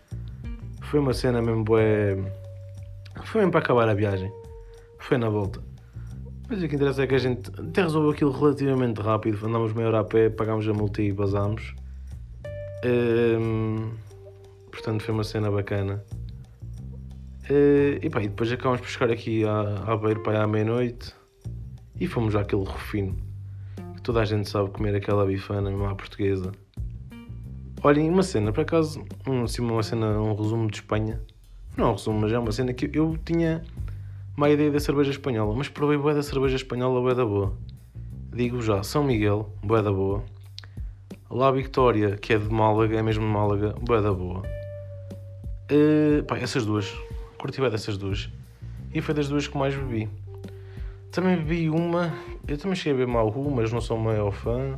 Foi 0.83 1.01
uma 1.01 1.13
cena 1.13 1.43
mesmo 1.43 1.65
bué. 1.65 2.17
Foi 3.25 3.41
mesmo 3.41 3.53
para 3.53 3.61
acabar 3.61 3.89
a 3.89 3.95
viagem. 3.95 4.33
Foi 4.99 5.19
na 5.19 5.29
volta. 5.29 5.61
Mas 6.49 6.63
o 6.63 6.69
que 6.69 6.77
interessa 6.77 7.03
é 7.03 7.07
que 7.07 7.15
a 7.15 7.19
gente 7.19 7.51
até 7.61 7.83
resolveu 7.83 8.11
aquilo 8.11 8.31
relativamente 8.31 9.01
rápido. 9.01 9.47
Andámos 9.47 9.73
meia 9.75 9.89
hora 9.89 10.01
a 10.01 10.05
pé, 10.05 10.31
pagámos 10.31 10.67
a 10.69 10.73
multa 10.73 11.03
e 11.03 11.13
basámos. 11.13 11.75
Hum, 12.85 13.91
portanto, 14.71 15.03
foi 15.03 15.15
uma 15.15 15.25
cena 15.25 15.51
bacana. 15.51 16.03
Uh, 17.51 17.99
e, 18.03 18.11
pá, 18.11 18.23
e 18.23 18.29
depois 18.29 18.51
acabamos 18.53 18.81
por 18.81 18.89
chegar 18.89 19.11
aqui 19.11 19.45
à, 19.45 19.93
à 19.93 19.97
beira 19.97 20.21
para 20.21 20.43
à 20.43 20.47
meia-noite 20.47 21.15
e 21.99 22.07
fomos 22.07 22.37
àquele 22.37 22.65
refino 22.65 23.28
toda 24.09 24.23
a 24.23 24.25
gente 24.25 24.49
sabe 24.49 24.71
comer 24.71 24.95
aquela 24.95 25.27
bifana 25.27 25.69
mesmo 25.69 25.85
à 25.85 25.95
portuguesa. 25.95 26.51
Olhem, 27.83 28.09
uma 28.09 28.23
cena, 28.23 28.51
por 28.51 28.63
acaso, 28.63 29.05
um, 29.27 29.45
uma 29.63 29.83
cena, 29.83 30.19
um 30.19 30.35
resumo 30.35 30.71
de 30.71 30.79
Espanha. 30.79 31.21
Não 31.77 31.85
é 31.85 31.89
um 31.91 31.93
resumo, 31.93 32.19
mas 32.19 32.33
é 32.33 32.39
uma 32.39 32.51
cena 32.51 32.73
que 32.73 32.89
eu 32.95 33.19
tinha 33.23 33.63
má 34.35 34.49
ideia 34.49 34.71
da 34.71 34.81
cerveja 34.81 35.11
espanhola, 35.11 35.55
mas 35.55 35.69
provei 35.69 35.99
boa 35.99 36.15
da 36.15 36.23
cerveja 36.23 36.57
espanhola, 36.57 37.03
boa 37.03 37.15
da 37.15 37.27
boa. 37.27 37.53
Digo 38.33 38.63
já, 38.63 38.83
São 38.83 39.05
Miguel, 39.05 39.53
boa 39.63 39.83
da 39.83 39.93
boa. 39.93 40.25
La 41.31 41.51
Victoria, 41.51 42.17
que 42.17 42.33
é 42.33 42.39
de 42.39 42.49
Málaga, 42.49 42.99
é 42.99 43.03
mesmo 43.03 43.27
de 43.27 43.31
Málaga, 43.31 43.75
boa 43.79 44.01
da 44.01 44.15
boa. 44.15 44.43
Uh, 45.71 46.25
pá, 46.25 46.39
essas 46.39 46.65
duas. 46.65 46.97
Curti 47.37 47.61
bem 47.61 47.69
dessas 47.69 47.99
duas. 47.99 48.31
E 48.95 49.03
foi 49.03 49.15
das 49.15 49.29
duas 49.29 49.47
que 49.47 49.59
mais 49.59 49.75
bebi. 49.75 50.09
Também 51.11 51.37
bebi 51.37 51.71
uma. 51.71 52.13
Eu 52.47 52.59
também 52.59 52.77
cheguei 52.77 52.93
a 52.93 52.97
beber 52.97 53.13
Mahu, 53.13 53.51
mas 53.51 53.73
não 53.73 53.81
sou 53.81 53.97
o 53.97 54.01
maior 54.01 54.31
fã. 54.31 54.77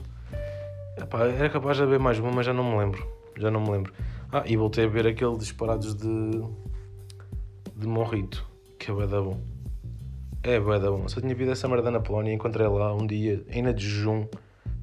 Epá, 0.97 1.27
era 1.27 1.49
capaz 1.49 1.77
de 1.77 1.85
beber 1.85 1.99
mais 1.99 2.19
uma, 2.19 2.31
mas 2.31 2.47
já 2.47 2.53
não 2.53 2.65
me 2.65 2.79
lembro. 2.79 3.07
Já 3.37 3.51
não 3.51 3.61
me 3.61 3.71
lembro. 3.71 3.93
Ah, 4.33 4.45
e 4.47 4.57
voltei 4.57 4.85
a 4.85 4.89
beber 4.89 5.09
aquele 5.09 5.37
disparados 5.37 5.95
de. 5.95 6.43
de 7.75 7.87
Morrito, 7.87 8.47
que 8.79 8.91
é 8.91 8.95
bué 8.95 9.07
da 9.07 9.21
bom. 9.21 9.41
É 10.43 10.61
bué 10.61 10.79
da 10.79 10.91
bom. 10.91 11.09
Só 11.09 11.21
tinha 11.21 11.35
bebido 11.35 11.51
essa 11.51 11.67
merda 11.69 11.91
na 11.91 12.01
Polónia 12.01 12.33
encontrei 12.33 12.67
lá 12.67 12.95
um 12.95 13.07
dia, 13.07 13.45
ainda 13.53 13.75
de 13.75 13.89
jejum, 13.89 14.27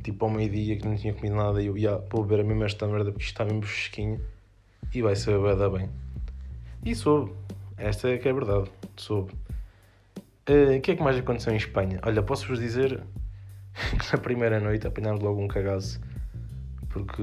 tipo 0.03 0.25
ao 0.25 0.31
meio-dia, 0.31 0.77
que 0.77 0.85
não 0.85 0.95
tinha 0.97 1.13
comido 1.13 1.35
nada. 1.35 1.61
E 1.61 1.67
eu, 1.67 1.77
ia 1.77 1.97
vou 2.09 2.23
beber 2.23 2.41
a 2.41 2.43
mesma 2.43 2.65
esta 2.65 2.87
merda 2.87 3.11
porque 3.11 3.25
está 3.25 3.45
mesmo 3.45 3.61
fresquinho 3.63 4.19
e 4.93 5.01
vai 5.01 5.15
ser 5.15 5.37
bué 5.39 5.55
da 5.55 5.69
bem. 5.69 5.89
E 6.83 6.93
soube. 6.93 7.31
Esta 7.77 8.09
é 8.09 8.17
que 8.17 8.27
é 8.27 8.33
verdade, 8.33 8.69
soube. 8.95 9.31
Uh, 10.49 10.77
o 10.77 10.81
que 10.81 10.91
é 10.91 10.95
que 10.95 11.03
mais 11.03 11.17
aconteceu 11.17 11.53
em 11.53 11.57
Espanha? 11.57 11.99
Olha, 12.03 12.23
posso-vos 12.23 12.59
dizer 12.59 13.01
que 13.99 14.13
na 14.13 14.21
primeira 14.21 14.59
noite 14.59 14.87
apanhámos 14.87 15.21
logo 15.21 15.41
um 15.41 15.47
cagaço 15.47 15.99
porque 16.89 17.21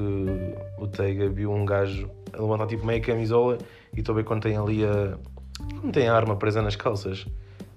o 0.79 0.87
Teiga 0.87 1.29
viu 1.29 1.53
um 1.53 1.65
gajo 1.65 2.09
a 2.33 2.41
levantar 2.41 2.67
tipo 2.67 2.87
meia 2.87 3.01
camisola 3.01 3.59
e 3.93 4.01
estou 4.01 4.13
a 4.13 4.17
ver 4.17 4.25
quando 4.25 4.43
tem 4.43 4.57
ali 4.57 4.85
a. 4.85 5.19
Como 5.81 5.93
tem 5.93 6.09
a 6.09 6.15
arma 6.15 6.37
presa 6.37 6.63
nas 6.63 6.77
calças. 6.77 7.27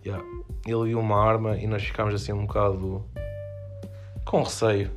Yeah. 0.05 0.23
Ele 0.65 0.89
viu 0.89 0.99
uma 0.99 1.23
arma 1.23 1.57
e 1.57 1.67
nós 1.67 1.83
ficámos 1.83 2.13
assim 2.13 2.33
um 2.33 2.45
bocado 2.45 3.03
com 4.25 4.43
receio. 4.43 4.91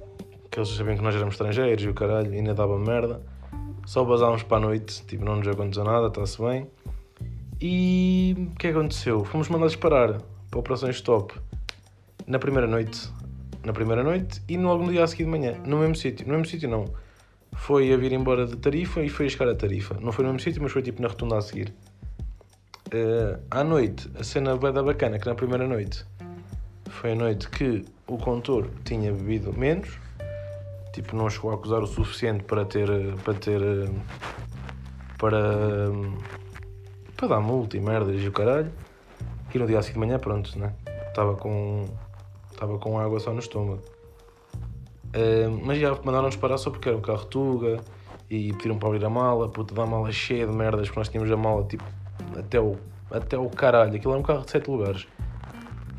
Que 0.50 0.58
eles 0.58 0.68
sabiam 0.70 0.96
que 0.96 1.02
nós 1.02 1.14
éramos 1.14 1.34
estrangeiros 1.34 1.84
e 1.84 1.88
o 1.88 1.94
caralho 1.94 2.32
ainda 2.32 2.54
dava 2.54 2.78
merda. 2.78 3.22
Só 3.86 4.04
basámos 4.04 4.42
para 4.42 4.56
a 4.58 4.60
noite, 4.60 5.04
tipo, 5.06 5.24
não 5.24 5.36
nos 5.36 5.48
aconteceu 5.48 5.84
nada, 5.84 6.08
está-se 6.08 6.40
bem. 6.40 6.66
E 7.60 8.34
o 8.52 8.56
que 8.56 8.68
aconteceu? 8.68 9.24
Fomos 9.24 9.48
mandados 9.48 9.76
parar 9.76 10.18
para 10.50 10.60
operações 10.60 10.96
stop 10.96 11.34
na 12.26 12.38
primeira 12.38 12.66
noite. 12.66 13.08
Na 13.64 13.72
primeira 13.72 14.02
noite 14.02 14.42
e 14.48 14.56
logo 14.56 14.84
no 14.84 14.90
dia 14.90 15.04
a 15.04 15.06
seguir 15.06 15.24
de 15.24 15.30
manhã, 15.30 15.54
no 15.66 15.78
mesmo 15.78 15.94
sítio. 15.94 16.26
No 16.26 16.32
mesmo 16.32 16.46
sítio 16.46 16.68
não. 16.68 16.86
Foi 17.52 17.92
a 17.92 17.96
vir 17.96 18.12
embora 18.12 18.46
de 18.46 18.56
Tarifa 18.56 19.02
e 19.02 19.08
foi 19.08 19.26
a 19.26 19.28
chegar 19.28 19.48
a 19.48 19.54
Tarifa. 19.54 19.98
Não 20.00 20.12
foi 20.12 20.24
no 20.24 20.32
mesmo 20.32 20.42
sítio, 20.42 20.62
mas 20.62 20.72
foi 20.72 20.82
tipo 20.82 21.02
na 21.02 21.08
rotunda 21.08 21.36
a 21.36 21.42
seguir. 21.42 21.72
Uh, 22.92 23.38
à 23.50 23.62
noite, 23.62 24.10
a 24.18 24.24
cena 24.24 24.56
da 24.56 24.82
bacana 24.82 25.18
que 25.18 25.26
na 25.26 25.34
primeira 25.34 25.66
noite 25.66 26.04
foi 26.88 27.12
a 27.12 27.14
noite 27.14 27.48
que 27.48 27.84
o 28.06 28.18
condutor 28.18 28.68
tinha 28.84 29.12
bebido 29.12 29.52
menos, 29.56 29.88
tipo 30.92 31.14
não 31.14 31.30
chegou 31.30 31.52
a 31.52 31.54
acusar 31.54 31.80
o 31.80 31.86
suficiente 31.86 32.42
para 32.44 32.64
ter 32.64 32.88
para 33.22 33.34
ter 33.34 33.60
para 35.18 35.38
para 37.16 37.28
dar 37.28 37.40
multa 37.40 37.76
e 37.76 37.80
merdas 37.80 38.20
e 38.20 38.26
o 38.26 38.32
caralho. 38.32 38.72
E 39.52 39.58
no 39.58 39.66
dia 39.66 39.78
a 39.78 39.82
seguir 39.82 39.94
de 39.94 40.00
manhã, 40.00 40.18
pronto, 40.18 40.56
né? 40.58 40.72
Estava 41.08 41.34
com, 41.34 41.86
estava 42.52 42.78
com 42.78 42.98
água 42.98 43.18
só 43.18 43.32
no 43.32 43.40
estômago. 43.40 43.82
Uh, 45.08 45.50
mas 45.64 45.78
já 45.78 45.90
mandaram-nos 46.04 46.36
parar 46.36 46.56
só 46.56 46.70
porque 46.70 46.88
era 46.88 46.96
um 46.96 47.00
carro 47.00 47.24
Tuga 47.24 47.80
e 48.30 48.52
pediram 48.52 48.78
para 48.78 48.90
abrir 48.90 49.04
a 49.04 49.10
mala, 49.10 49.48
puta 49.48 49.74
da 49.74 49.84
mala 49.84 50.12
cheia 50.12 50.46
de 50.46 50.52
merdas, 50.52 50.86
porque 50.86 51.00
nós 51.00 51.08
tínhamos 51.08 51.32
a 51.32 51.36
mala 51.36 51.64
tipo 51.64 51.82
até 52.38 52.60
o, 52.60 52.76
até 53.10 53.36
o 53.36 53.48
caralho. 53.50 53.96
Aquilo 53.96 54.12
era 54.12 54.20
um 54.20 54.22
carro 54.22 54.44
de 54.44 54.52
7 54.52 54.70
lugares. 54.70 55.08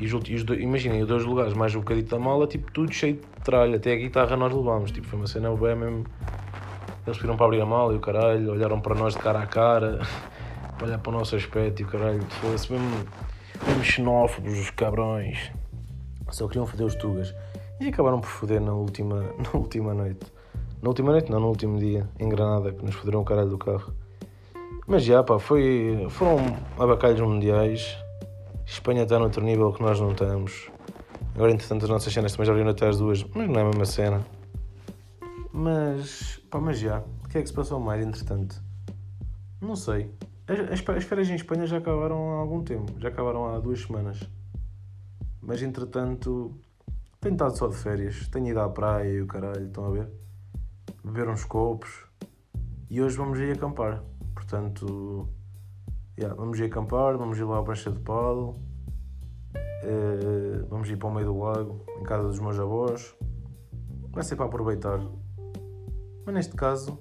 E, 0.00 0.06
e 0.06 0.62
imaginem, 0.62 1.02
os 1.02 1.08
dois 1.08 1.24
lugares 1.24 1.52
mais 1.52 1.74
um 1.74 1.80
bocadinho 1.80 2.06
da 2.06 2.18
mala, 2.18 2.46
tipo 2.46 2.72
tudo 2.72 2.90
cheio 2.92 3.16
de 3.16 3.42
tralha. 3.44 3.76
Até 3.76 3.92
a 3.92 3.96
guitarra 3.96 4.34
nós 4.34 4.52
levámos. 4.52 4.90
Tipo, 4.90 5.06
foi 5.06 5.18
uma 5.18 5.26
cena 5.26 5.54
bem 5.54 5.76
mesmo. 5.76 6.06
Eles 7.06 7.18
pediram 7.18 7.36
para 7.36 7.46
abrir 7.46 7.60
a 7.60 7.66
mala 7.66 7.92
e 7.92 7.96
o 7.96 8.00
caralho, 8.00 8.50
olharam 8.50 8.80
para 8.80 8.94
nós 8.94 9.14
de 9.14 9.20
cara 9.20 9.40
a 9.40 9.46
cara 9.46 10.00
olhar 10.82 10.98
para 10.98 11.10
o 11.10 11.12
nosso 11.12 11.36
aspecto 11.36 11.82
e 11.82 11.84
o 11.84 11.88
caralho, 11.88 12.22
fosse 12.40 12.72
mesmo, 12.72 13.04
mesmo 13.66 13.84
xenófobos, 13.84 14.58
os 14.58 14.70
cabrões. 14.70 15.50
Só 16.30 16.46
queriam 16.46 16.66
foder 16.66 16.86
os 16.86 16.94
tugas. 16.94 17.34
E 17.80 17.88
acabaram 17.88 18.20
por 18.20 18.28
foder 18.28 18.60
na 18.60 18.72
última, 18.72 19.22
na 19.38 19.58
última 19.58 19.94
noite. 19.94 20.26
Na 20.80 20.88
última 20.88 21.12
noite, 21.12 21.30
não, 21.30 21.40
no 21.40 21.48
último 21.48 21.78
dia, 21.78 22.08
em 22.18 22.28
Granada, 22.28 22.72
que 22.72 22.84
nos 22.84 22.94
foderam 22.94 23.20
o 23.20 23.24
caralho 23.24 23.50
do 23.50 23.58
carro. 23.58 23.94
Mas 24.86 25.04
já, 25.04 25.22
pá, 25.22 25.38
foi, 25.38 26.06
foram 26.10 26.38
abacalhos 26.78 27.20
mundiais. 27.20 27.96
Espanha 28.66 29.04
está 29.04 29.18
no 29.18 29.24
outro 29.24 29.44
nível 29.44 29.72
que 29.72 29.82
nós 29.82 30.00
não 30.00 30.12
estamos. 30.12 30.70
Agora, 31.34 31.52
entretanto, 31.52 31.84
as 31.84 31.90
nossas 31.90 32.12
cenas 32.12 32.32
também 32.32 32.46
já 32.46 32.52
abriram 32.52 32.70
até 32.70 32.88
as 32.88 32.98
duas, 32.98 33.24
mas 33.34 33.48
não 33.48 33.60
é 33.60 33.62
a 33.62 33.66
mesma 33.66 33.84
cena. 33.84 34.26
Mas, 35.52 36.40
pá, 36.50 36.60
mas 36.60 36.78
já. 36.78 37.02
O 37.24 37.28
que 37.28 37.38
é 37.38 37.42
que 37.42 37.48
se 37.48 37.54
passou 37.54 37.78
mais, 37.78 38.04
entretanto? 38.04 38.62
Não 39.60 39.76
sei. 39.76 40.10
As, 40.46 40.88
as, 40.88 41.04
férias 41.04 41.28
em 41.30 41.36
Espanha 41.36 41.66
já 41.66 41.78
acabaram 41.78 42.32
há 42.32 42.40
algum 42.40 42.64
tempo, 42.64 42.92
já 42.98 43.08
acabaram 43.08 43.46
há 43.46 43.60
duas 43.60 43.80
semanas. 43.80 44.28
Mas 45.40 45.62
entretanto, 45.62 46.58
tenho 47.20 47.34
estado 47.34 47.56
só 47.56 47.68
de 47.68 47.76
férias, 47.76 48.26
tenho 48.28 48.48
ido 48.48 48.60
à 48.60 48.68
praia 48.68 49.08
e 49.08 49.22
o 49.22 49.26
caralho, 49.26 49.66
estão 49.66 49.86
a 49.86 49.90
ver? 49.90 50.10
Beber 51.04 51.28
uns 51.28 51.44
copos 51.44 52.04
e 52.90 53.00
hoje 53.00 53.16
vamos 53.16 53.38
ir 53.38 53.52
acampar. 53.52 54.02
Portanto, 54.34 55.28
yeah, 56.18 56.34
vamos 56.34 56.58
ir 56.58 56.64
acampar, 56.64 57.16
vamos 57.16 57.38
ir 57.38 57.44
lá 57.44 57.60
à 57.60 57.62
prancha 57.62 57.92
de 57.92 58.00
paddle, 58.00 58.60
uh, 59.84 60.66
vamos 60.68 60.90
ir 60.90 60.96
para 60.96 61.08
o 61.08 61.14
meio 61.14 61.26
do 61.26 61.38
lago, 61.38 61.84
em 62.00 62.02
casa 62.02 62.26
dos 62.26 62.40
meus 62.40 62.58
avós. 62.58 63.14
Vai 64.10 64.24
ser 64.24 64.34
para 64.36 64.46
aproveitar. 64.46 65.00
Mas 66.26 66.34
neste 66.34 66.56
caso, 66.56 66.98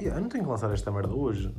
yeah, 0.00 0.18
eu 0.18 0.22
não 0.22 0.28
tenho 0.28 0.44
que 0.44 0.50
lançar 0.50 0.70
esta 0.72 0.90
merda 0.90 1.14
hoje. 1.14 1.54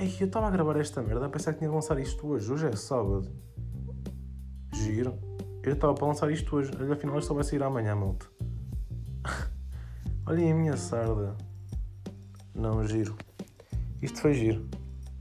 Ei, 0.00 0.16
eu 0.18 0.28
estava 0.28 0.46
a 0.46 0.50
gravar 0.50 0.76
esta 0.76 1.02
merda 1.02 1.26
a 1.26 1.28
pensar 1.28 1.52
que 1.52 1.58
tinha 1.58 1.68
de 1.68 1.74
lançar 1.74 1.98
isto 2.00 2.26
hoje. 2.26 2.50
Hoje 2.50 2.66
é 2.66 2.74
sábado. 2.74 3.30
Giro. 4.72 5.12
Eu 5.62 5.74
estava 5.74 5.92
para 5.92 6.06
lançar 6.06 6.30
isto 6.30 6.56
hoje. 6.56 6.70
Olha, 6.80 6.94
afinal 6.94 7.18
isto 7.18 7.28
só 7.28 7.34
vai 7.34 7.44
sair 7.44 7.62
amanhã, 7.62 7.94
malta. 7.94 8.24
Olhem 10.26 10.52
a 10.52 10.54
minha 10.54 10.74
sarda. 10.78 11.36
Não, 12.54 12.82
giro. 12.86 13.14
Isto 14.00 14.22
foi 14.22 14.32
giro. 14.32 14.66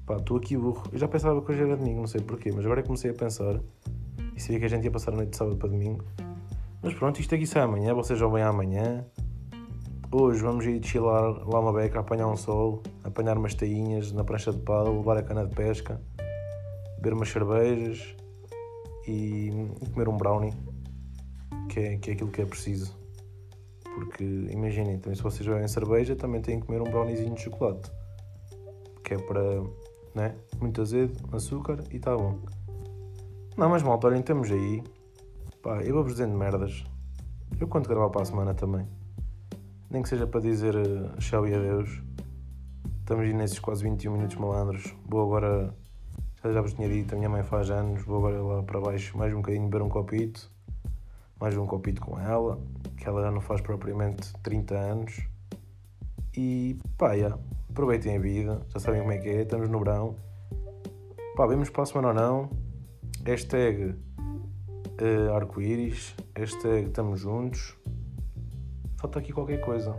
Pá, 0.06 0.16
estou 0.16 0.38
aqui 0.38 0.56
burro. 0.56 0.88
Eu 0.94 0.98
já 0.98 1.10
pensava 1.10 1.42
que 1.42 1.52
hoje 1.52 1.62
era 1.62 1.76
domingo, 1.76 2.00
não 2.00 2.08
sei 2.08 2.22
porquê, 2.22 2.50
mas 2.50 2.64
agora 2.64 2.80
é 2.80 2.84
comecei 2.84 3.12
a 3.12 3.14
pensar 3.14 3.60
e 4.34 4.40
sabia 4.40 4.60
que 4.60 4.66
a 4.66 4.70
gente 4.70 4.86
ia 4.86 4.92
passar 4.92 5.12
a 5.12 5.18
noite 5.18 5.32
de 5.32 5.36
sábado 5.36 5.58
para 5.58 5.68
domingo. 5.68 6.06
Mas 6.82 6.94
pronto, 6.94 7.20
isto 7.20 7.36
aqui 7.36 7.46
sai 7.46 7.64
amanhã, 7.64 7.94
vocês 7.94 8.18
já 8.18 8.28
vêm 8.30 8.44
amanhã. 8.44 9.06
Hoje 10.12 10.42
vamos 10.42 10.66
ir 10.66 10.84
chilar 10.84 11.48
lá 11.48 11.60
uma 11.60 11.72
beca, 11.72 12.00
apanhar 12.00 12.28
um 12.28 12.36
sol, 12.36 12.82
apanhar 13.04 13.38
umas 13.38 13.54
tainhas 13.54 14.12
na 14.12 14.24
prancha 14.24 14.52
de 14.52 14.58
pau, 14.58 14.98
levar 14.98 15.18
a 15.18 15.22
cana 15.22 15.46
de 15.46 15.54
pesca, 15.54 16.02
beber 16.96 17.14
umas 17.14 17.30
cervejas 17.30 18.16
e, 19.08 19.52
comer 19.94 20.10
um 20.10 20.18
brownie, 20.18 20.52
que 21.70 21.80
é, 21.80 21.98
que 21.98 22.10
é 22.10 22.14
aquilo 22.14 22.32
que 22.32 22.42
é 22.42 22.46
preciso. 22.46 22.98
Porque 23.84 24.24
imaginem, 24.24 24.98
também 24.98 25.16
se 25.16 25.22
vocês 25.22 25.48
bebem 25.48 25.68
cerveja, 25.68 26.16
também 26.16 26.42
têm 26.42 26.60
que 26.60 26.66
comer 26.66 26.82
um 26.82 26.90
browniezinho 26.90 27.36
de 27.36 27.42
chocolate, 27.42 27.92
que 29.04 29.14
é 29.14 29.18
para, 29.20 29.62
né? 30.16 30.34
Muito 30.60 30.82
azedo, 30.82 31.14
açúcar 31.32 31.84
e 31.92 31.98
está 31.98 32.18
bom. 32.18 32.40
Não, 33.56 33.70
mas 33.70 33.84
malta, 33.84 34.08
olhem, 34.08 34.22
estamos 34.22 34.50
aí. 34.50 34.82
Pá, 35.62 35.84
eu 35.84 35.94
vou-vos 35.94 36.14
dizendo 36.14 36.36
merdas. 36.36 36.84
Eu 37.60 37.68
conto 37.68 37.88
gravar 37.88 38.10
para 38.10 38.24
a 38.24 38.26
semana 38.26 38.56
também. 38.56 38.88
Nem 39.92 40.04
que 40.04 40.10
seja 40.10 40.28
para 40.28 40.40
dizer 40.40 40.76
uh, 40.76 41.18
tchau 41.18 41.48
e 41.48 41.56
adeus. 41.56 42.04
Estamos 43.00 43.24
aí 43.24 43.34
nesses 43.34 43.58
quase 43.58 43.84
21 43.84 44.14
minutos 44.14 44.36
malandros. 44.36 44.94
Vou 45.08 45.24
agora, 45.24 45.74
já, 46.44 46.54
já 46.54 46.62
vos 46.62 46.74
tinha 46.74 46.88
dito, 46.88 47.16
a 47.16 47.18
minha 47.18 47.28
mãe 47.28 47.42
faz 47.42 47.72
anos. 47.72 48.04
Vou 48.04 48.18
agora 48.18 48.40
lá 48.40 48.62
para 48.62 48.80
baixo 48.80 49.18
mais 49.18 49.34
um 49.34 49.38
bocadinho 49.38 49.68
beber 49.68 49.82
um 49.82 49.90
copito. 49.90 50.52
Mais 51.42 51.58
um 51.58 51.66
copito 51.66 52.02
com 52.02 52.20
ela, 52.20 52.62
que 52.98 53.08
ela 53.08 53.24
já 53.24 53.32
não 53.32 53.42
faz 53.42 53.62
propriamente 53.62 54.32
30 54.44 54.76
anos. 54.78 55.28
E 56.38 56.78
pá, 56.96 57.18
já, 57.18 57.36
aproveitem 57.68 58.16
a 58.16 58.20
vida, 58.20 58.62
já 58.72 58.80
sabem 58.80 59.02
como 59.02 59.12
é 59.12 59.18
que 59.18 59.28
é, 59.28 59.42
estamos 59.42 59.70
no 59.70 59.80
verão. 59.80 60.16
Pá, 61.36 61.48
vemos 61.48 61.72
para 61.72 61.82
a 61.82 61.86
semana 61.88 62.10
ou 62.10 62.14
não. 62.14 62.50
Hashtag 63.26 63.96
uh, 65.02 65.34
arco-íris, 65.34 66.14
hashtag 66.36 66.90
estamos 66.90 67.22
juntos. 67.22 67.79
Falta 69.00 69.20
aqui 69.20 69.32
qualquer 69.32 69.62
coisa. 69.62 69.96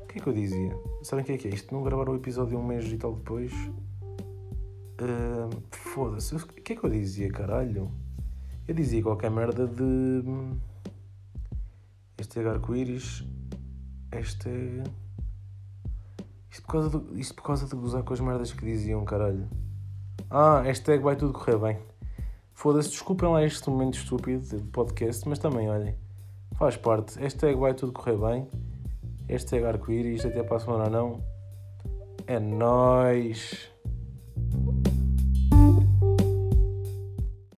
O 0.00 0.06
que 0.06 0.20
é 0.20 0.22
que 0.22 0.28
eu 0.28 0.32
dizia? 0.32 0.72
Sabem 1.02 1.24
o 1.24 1.26
que 1.26 1.32
é 1.32 1.36
que 1.36 1.48
é 1.48 1.50
isto? 1.50 1.74
Não 1.74 1.82
gravar 1.82 2.08
o 2.08 2.14
episódio 2.14 2.56
um 2.56 2.64
mês 2.64 2.86
e 2.92 2.96
tal 2.96 3.16
depois? 3.16 3.52
Uh, 5.00 5.50
Foda-se. 5.72 6.36
O 6.36 6.46
que 6.46 6.74
é 6.74 6.76
que 6.76 6.84
eu 6.84 6.88
dizia, 6.88 7.28
caralho? 7.28 7.90
Eu 8.68 8.74
dizia 8.74 9.02
qualquer 9.02 9.32
merda 9.32 9.66
de. 9.66 10.22
Hashtag 12.16 12.50
arco-íris. 12.50 13.24
Hashtag. 14.12 14.84
Isto 16.48 16.62
por, 16.62 16.72
causa 16.72 17.00
de, 17.00 17.20
isto 17.20 17.34
por 17.34 17.42
causa 17.42 17.66
de 17.66 17.74
gozar 17.74 18.04
com 18.04 18.14
as 18.14 18.20
merdas 18.20 18.52
que 18.52 18.64
diziam, 18.64 19.04
caralho. 19.04 19.48
Ah, 20.30 20.60
hashtag 20.60 21.02
vai 21.02 21.16
tudo 21.16 21.32
correr 21.32 21.58
bem. 21.58 21.78
Foda-se, 22.54 22.90
desculpem 22.90 23.28
lá 23.28 23.42
este 23.42 23.68
momento 23.68 23.98
estúpido 23.98 24.56
de 24.56 24.62
podcast, 24.70 25.28
mas 25.28 25.40
também, 25.40 25.68
olhem, 25.68 25.96
faz 26.58 26.76
parte. 26.76 27.18
Hashtag 27.18 27.58
vai 27.58 27.74
tudo 27.74 27.92
correr 27.92 28.16
bem. 28.16 28.48
Hashtag 29.28 29.64
arco-íris, 29.64 30.24
até 30.24 30.42
para 30.42 30.56
a 30.56 30.60
semana 30.60 30.88
não. 30.88 31.22
É 32.26 32.38
nóis. 32.38 33.70